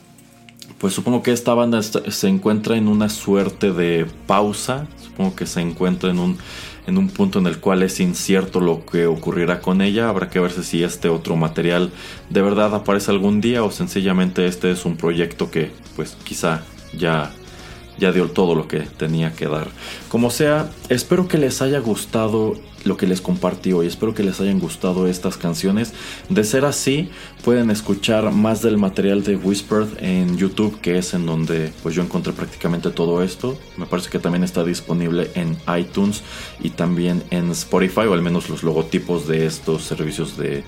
pues 0.79 0.93
supongo 0.93 1.21
que 1.21 1.31
esta 1.31 1.53
banda 1.53 1.81
se 1.83 2.27
encuentra 2.27 2.77
en 2.77 2.87
una 2.87 3.09
suerte 3.09 3.71
de 3.71 4.07
pausa, 4.25 4.87
supongo 5.15 5.35
que 5.35 5.45
se 5.45 5.61
encuentra 5.61 6.09
en 6.09 6.19
un, 6.19 6.37
en 6.87 6.97
un 6.97 7.07
punto 7.07 7.39
en 7.39 7.47
el 7.47 7.59
cual 7.59 7.83
es 7.83 8.01
incierto 8.01 8.59
lo 8.59 8.85
que 8.85 9.07
ocurrirá 9.07 9.61
con 9.61 9.81
ella, 9.81 10.09
habrá 10.09 10.29
que 10.29 10.41
ver 10.41 10.51
si 10.51 10.83
este 10.83 11.07
otro 11.07 11.37
material 11.37 11.91
de 12.29 12.41
verdad 12.41 12.75
aparece 12.75 13.11
algún 13.11 13.39
día 13.39 13.63
o 13.63 13.71
sencillamente 13.71 14.45
este 14.45 14.71
es 14.71 14.83
un 14.83 14.97
proyecto 14.97 15.49
que 15.49 15.71
pues 15.95 16.17
quizá 16.25 16.63
ya 16.97 17.31
ya 17.97 18.11
dio 18.11 18.29
todo 18.29 18.55
lo 18.55 18.67
que 18.67 18.81
tenía 18.81 19.31
que 19.31 19.47
dar. 19.47 19.67
Como 20.09 20.29
sea, 20.29 20.69
espero 20.89 21.29
que 21.29 21.37
les 21.37 21.61
haya 21.61 21.79
gustado 21.79 22.55
lo 22.85 22.97
que 22.97 23.07
les 23.07 23.19
compartí 23.19 23.73
hoy. 23.73 23.87
Espero 23.87 24.13
que 24.13 24.23
les 24.23 24.39
hayan 24.39 24.59
gustado 24.59 25.07
estas 25.07 25.37
canciones. 25.37 25.93
De 26.29 26.43
ser 26.43 26.63
así, 26.63 27.09
pueden 27.43 27.69
escuchar 27.71 28.31
más 28.31 28.61
del 28.61 28.77
material 28.77 29.23
de 29.23 29.35
Whispered 29.35 29.87
en 29.99 30.37
YouTube, 30.37 30.79
que 30.79 30.97
es 30.97 31.13
en 31.13 31.25
donde 31.25 31.73
pues 31.83 31.95
yo 31.95 32.01
encontré 32.01 32.31
prácticamente 32.31 32.91
todo 32.91 33.21
esto. 33.23 33.57
Me 33.75 33.85
parece 33.85 34.09
que 34.09 34.19
también 34.19 34.43
está 34.43 34.63
disponible 34.63 35.31
en 35.35 35.57
iTunes 35.77 36.23
y 36.61 36.69
también 36.69 37.23
en 37.31 37.51
Spotify, 37.51 38.01
o 38.01 38.13
al 38.13 38.21
menos 38.21 38.49
los 38.49 38.63
logotipos 38.63 39.27
de 39.27 39.45
estos 39.45 39.83
servicios 39.83 40.37
de 40.37 40.63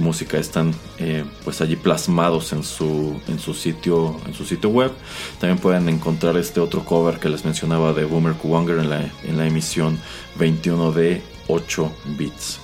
música 0.00 0.38
están 0.38 0.74
eh, 0.98 1.24
pues 1.44 1.60
allí 1.60 1.76
plasmados 1.76 2.52
en 2.52 2.62
su, 2.62 3.20
en, 3.28 3.38
su 3.38 3.54
sitio, 3.54 4.16
en 4.26 4.34
su 4.34 4.44
sitio 4.44 4.70
web. 4.70 4.92
También 5.38 5.58
pueden 5.58 5.88
encontrar 5.88 6.36
este 6.36 6.60
otro 6.60 6.84
cover 6.84 7.18
que 7.18 7.28
les 7.28 7.44
mencionaba 7.44 7.92
de 7.92 8.04
Boomer 8.04 8.34
Kuwanger 8.34 8.78
en 8.78 8.90
la, 8.90 9.12
en 9.22 9.36
la 9.36 9.46
emisión 9.46 9.98
21 10.36 10.92
de 10.92 11.22
8 11.48 11.92
bits. 12.18 12.60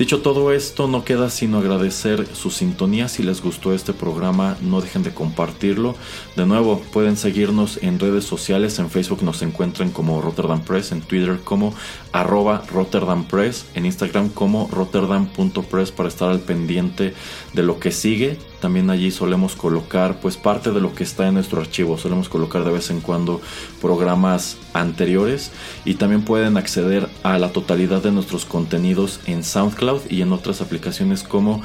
Dicho 0.00 0.22
todo 0.22 0.50
esto, 0.50 0.88
no 0.88 1.04
queda 1.04 1.28
sino 1.28 1.58
agradecer 1.58 2.26
su 2.34 2.50
sintonía. 2.50 3.06
Si 3.06 3.22
les 3.22 3.42
gustó 3.42 3.74
este 3.74 3.92
programa, 3.92 4.56
no 4.62 4.80
dejen 4.80 5.02
de 5.02 5.12
compartirlo. 5.12 5.94
De 6.36 6.46
nuevo, 6.46 6.80
pueden 6.90 7.18
seguirnos 7.18 7.78
en 7.82 7.98
redes 7.98 8.24
sociales. 8.24 8.78
En 8.78 8.88
Facebook 8.88 9.22
nos 9.22 9.42
encuentran 9.42 9.90
como 9.90 10.22
Rotterdam 10.22 10.62
Press, 10.62 10.92
en 10.92 11.02
Twitter 11.02 11.40
como 11.44 11.74
arroba 12.12 12.64
Rotterdam 12.72 13.24
Press, 13.24 13.66
en 13.74 13.84
Instagram 13.84 14.30
como 14.30 14.70
rotterdam.press 14.72 15.90
para 15.90 16.08
estar 16.08 16.30
al 16.30 16.40
pendiente 16.40 17.12
de 17.52 17.62
lo 17.62 17.78
que 17.78 17.90
sigue. 17.90 18.38
También 18.60 18.90
allí 18.90 19.10
solemos 19.10 19.56
colocar 19.56 20.20
pues 20.20 20.36
parte 20.36 20.70
de 20.70 20.80
lo 20.80 20.94
que 20.94 21.04
está 21.04 21.26
en 21.26 21.34
nuestro 21.34 21.60
archivo. 21.60 21.98
Solemos 21.98 22.28
colocar 22.28 22.64
de 22.64 22.72
vez 22.72 22.90
en 22.90 23.00
cuando 23.00 23.40
programas 23.80 24.56
anteriores 24.74 25.50
y 25.84 25.94
también 25.94 26.22
pueden 26.22 26.56
acceder 26.56 27.08
a 27.22 27.38
la 27.38 27.52
totalidad 27.52 28.02
de 28.02 28.12
nuestros 28.12 28.44
contenidos 28.44 29.20
en 29.26 29.42
SoundCloud 29.42 30.10
y 30.10 30.22
en 30.22 30.32
otras 30.32 30.60
aplicaciones 30.60 31.22
como 31.22 31.62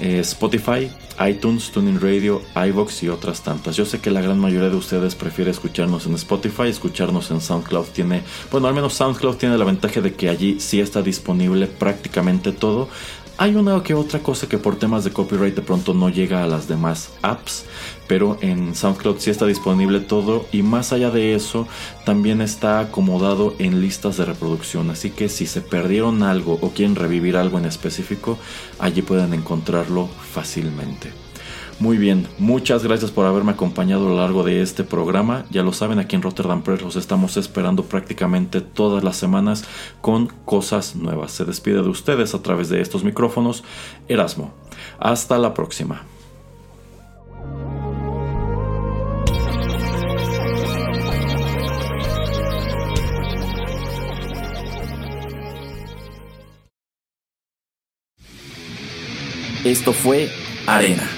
eh, 0.00 0.20
Spotify, 0.20 0.88
iTunes, 1.28 1.72
Tuning 1.72 2.00
Radio, 2.00 2.40
iVoox 2.54 3.02
y 3.02 3.08
otras 3.08 3.42
tantas. 3.42 3.74
Yo 3.74 3.84
sé 3.84 4.00
que 4.00 4.12
la 4.12 4.20
gran 4.20 4.38
mayoría 4.38 4.70
de 4.70 4.76
ustedes 4.76 5.16
prefiere 5.16 5.50
escucharnos 5.50 6.06
en 6.06 6.14
Spotify, 6.14 6.68
escucharnos 6.68 7.32
en 7.32 7.40
SoundCloud 7.40 7.86
tiene, 7.86 8.22
bueno, 8.52 8.68
al 8.68 8.74
menos 8.74 8.94
SoundCloud 8.94 9.36
tiene 9.36 9.58
la 9.58 9.64
ventaja 9.64 10.00
de 10.00 10.14
que 10.14 10.28
allí 10.28 10.60
sí 10.60 10.80
está 10.80 11.02
disponible 11.02 11.66
prácticamente 11.66 12.52
todo, 12.52 12.88
hay 13.38 13.54
una 13.54 13.80
que 13.84 13.94
otra 13.94 14.18
cosa 14.18 14.48
que 14.48 14.58
por 14.58 14.76
temas 14.76 15.04
de 15.04 15.12
copyright 15.12 15.54
de 15.54 15.62
pronto 15.62 15.94
no 15.94 16.08
llega 16.08 16.42
a 16.42 16.48
las 16.48 16.66
demás 16.66 17.10
apps, 17.22 17.64
pero 18.08 18.36
en 18.40 18.74
SoundCloud 18.74 19.20
sí 19.20 19.30
está 19.30 19.46
disponible 19.46 20.00
todo 20.00 20.46
y 20.50 20.64
más 20.64 20.92
allá 20.92 21.10
de 21.10 21.34
eso 21.36 21.68
también 22.04 22.40
está 22.40 22.80
acomodado 22.80 23.54
en 23.60 23.80
listas 23.80 24.16
de 24.16 24.24
reproducción, 24.24 24.90
así 24.90 25.10
que 25.10 25.28
si 25.28 25.46
se 25.46 25.60
perdieron 25.60 26.24
algo 26.24 26.58
o 26.60 26.70
quieren 26.70 26.96
revivir 26.96 27.36
algo 27.36 27.58
en 27.58 27.66
específico, 27.66 28.38
allí 28.80 29.02
pueden 29.02 29.32
encontrarlo 29.32 30.08
fácilmente. 30.32 31.27
Muy 31.80 31.96
bien, 31.96 32.26
muchas 32.38 32.82
gracias 32.82 33.12
por 33.12 33.24
haberme 33.24 33.52
acompañado 33.52 34.06
a 34.06 34.10
lo 34.10 34.16
largo 34.16 34.42
de 34.42 34.62
este 34.62 34.82
programa. 34.82 35.44
Ya 35.50 35.62
lo 35.62 35.72
saben, 35.72 36.00
aquí 36.00 36.16
en 36.16 36.22
Rotterdam 36.22 36.62
Press 36.62 36.82
los 36.82 36.96
estamos 36.96 37.36
esperando 37.36 37.84
prácticamente 37.84 38.60
todas 38.60 39.04
las 39.04 39.16
semanas 39.16 39.62
con 40.00 40.26
cosas 40.44 40.96
nuevas. 40.96 41.30
Se 41.30 41.44
despide 41.44 41.82
de 41.82 41.88
ustedes 41.88 42.34
a 42.34 42.42
través 42.42 42.68
de 42.68 42.80
estos 42.80 43.04
micrófonos 43.04 43.62
Erasmo. 44.08 44.52
Hasta 44.98 45.38
la 45.38 45.54
próxima. 45.54 46.02
Esto 59.64 59.92
fue 59.92 60.28
Arena 60.66 61.17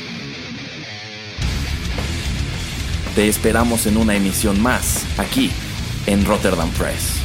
Te 3.21 3.29
esperamos 3.29 3.87
en 3.87 3.99
una 3.99 4.16
emisión 4.16 4.62
más, 4.62 5.05
aquí, 5.18 5.51
en 6.07 6.25
Rotterdam 6.25 6.71
Press. 6.71 7.21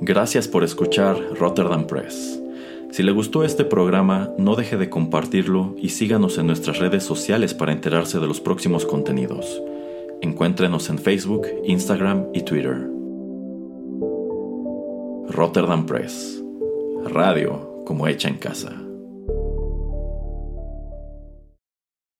Gracias 0.00 0.46
por 0.46 0.62
escuchar 0.62 1.18
Rotterdam 1.34 1.88
Press. 1.88 2.40
Si 2.92 3.02
le 3.02 3.10
gustó 3.10 3.42
este 3.42 3.64
programa, 3.64 4.32
no 4.38 4.54
deje 4.54 4.76
de 4.76 4.90
compartirlo 4.90 5.74
y 5.76 5.88
síganos 5.88 6.38
en 6.38 6.46
nuestras 6.46 6.78
redes 6.78 7.02
sociales 7.02 7.52
para 7.52 7.72
enterarse 7.72 8.20
de 8.20 8.28
los 8.28 8.40
próximos 8.40 8.86
contenidos. 8.86 9.60
Encuéntrenos 10.20 10.88
en 10.88 11.00
Facebook, 11.00 11.48
Instagram 11.64 12.26
y 12.32 12.42
Twitter. 12.42 12.99
Rotterdam 15.32 15.86
Press. 15.86 16.42
Radio 17.04 17.84
como 17.86 18.08
hecha 18.08 18.28
en 18.28 18.38
casa. 18.38 18.79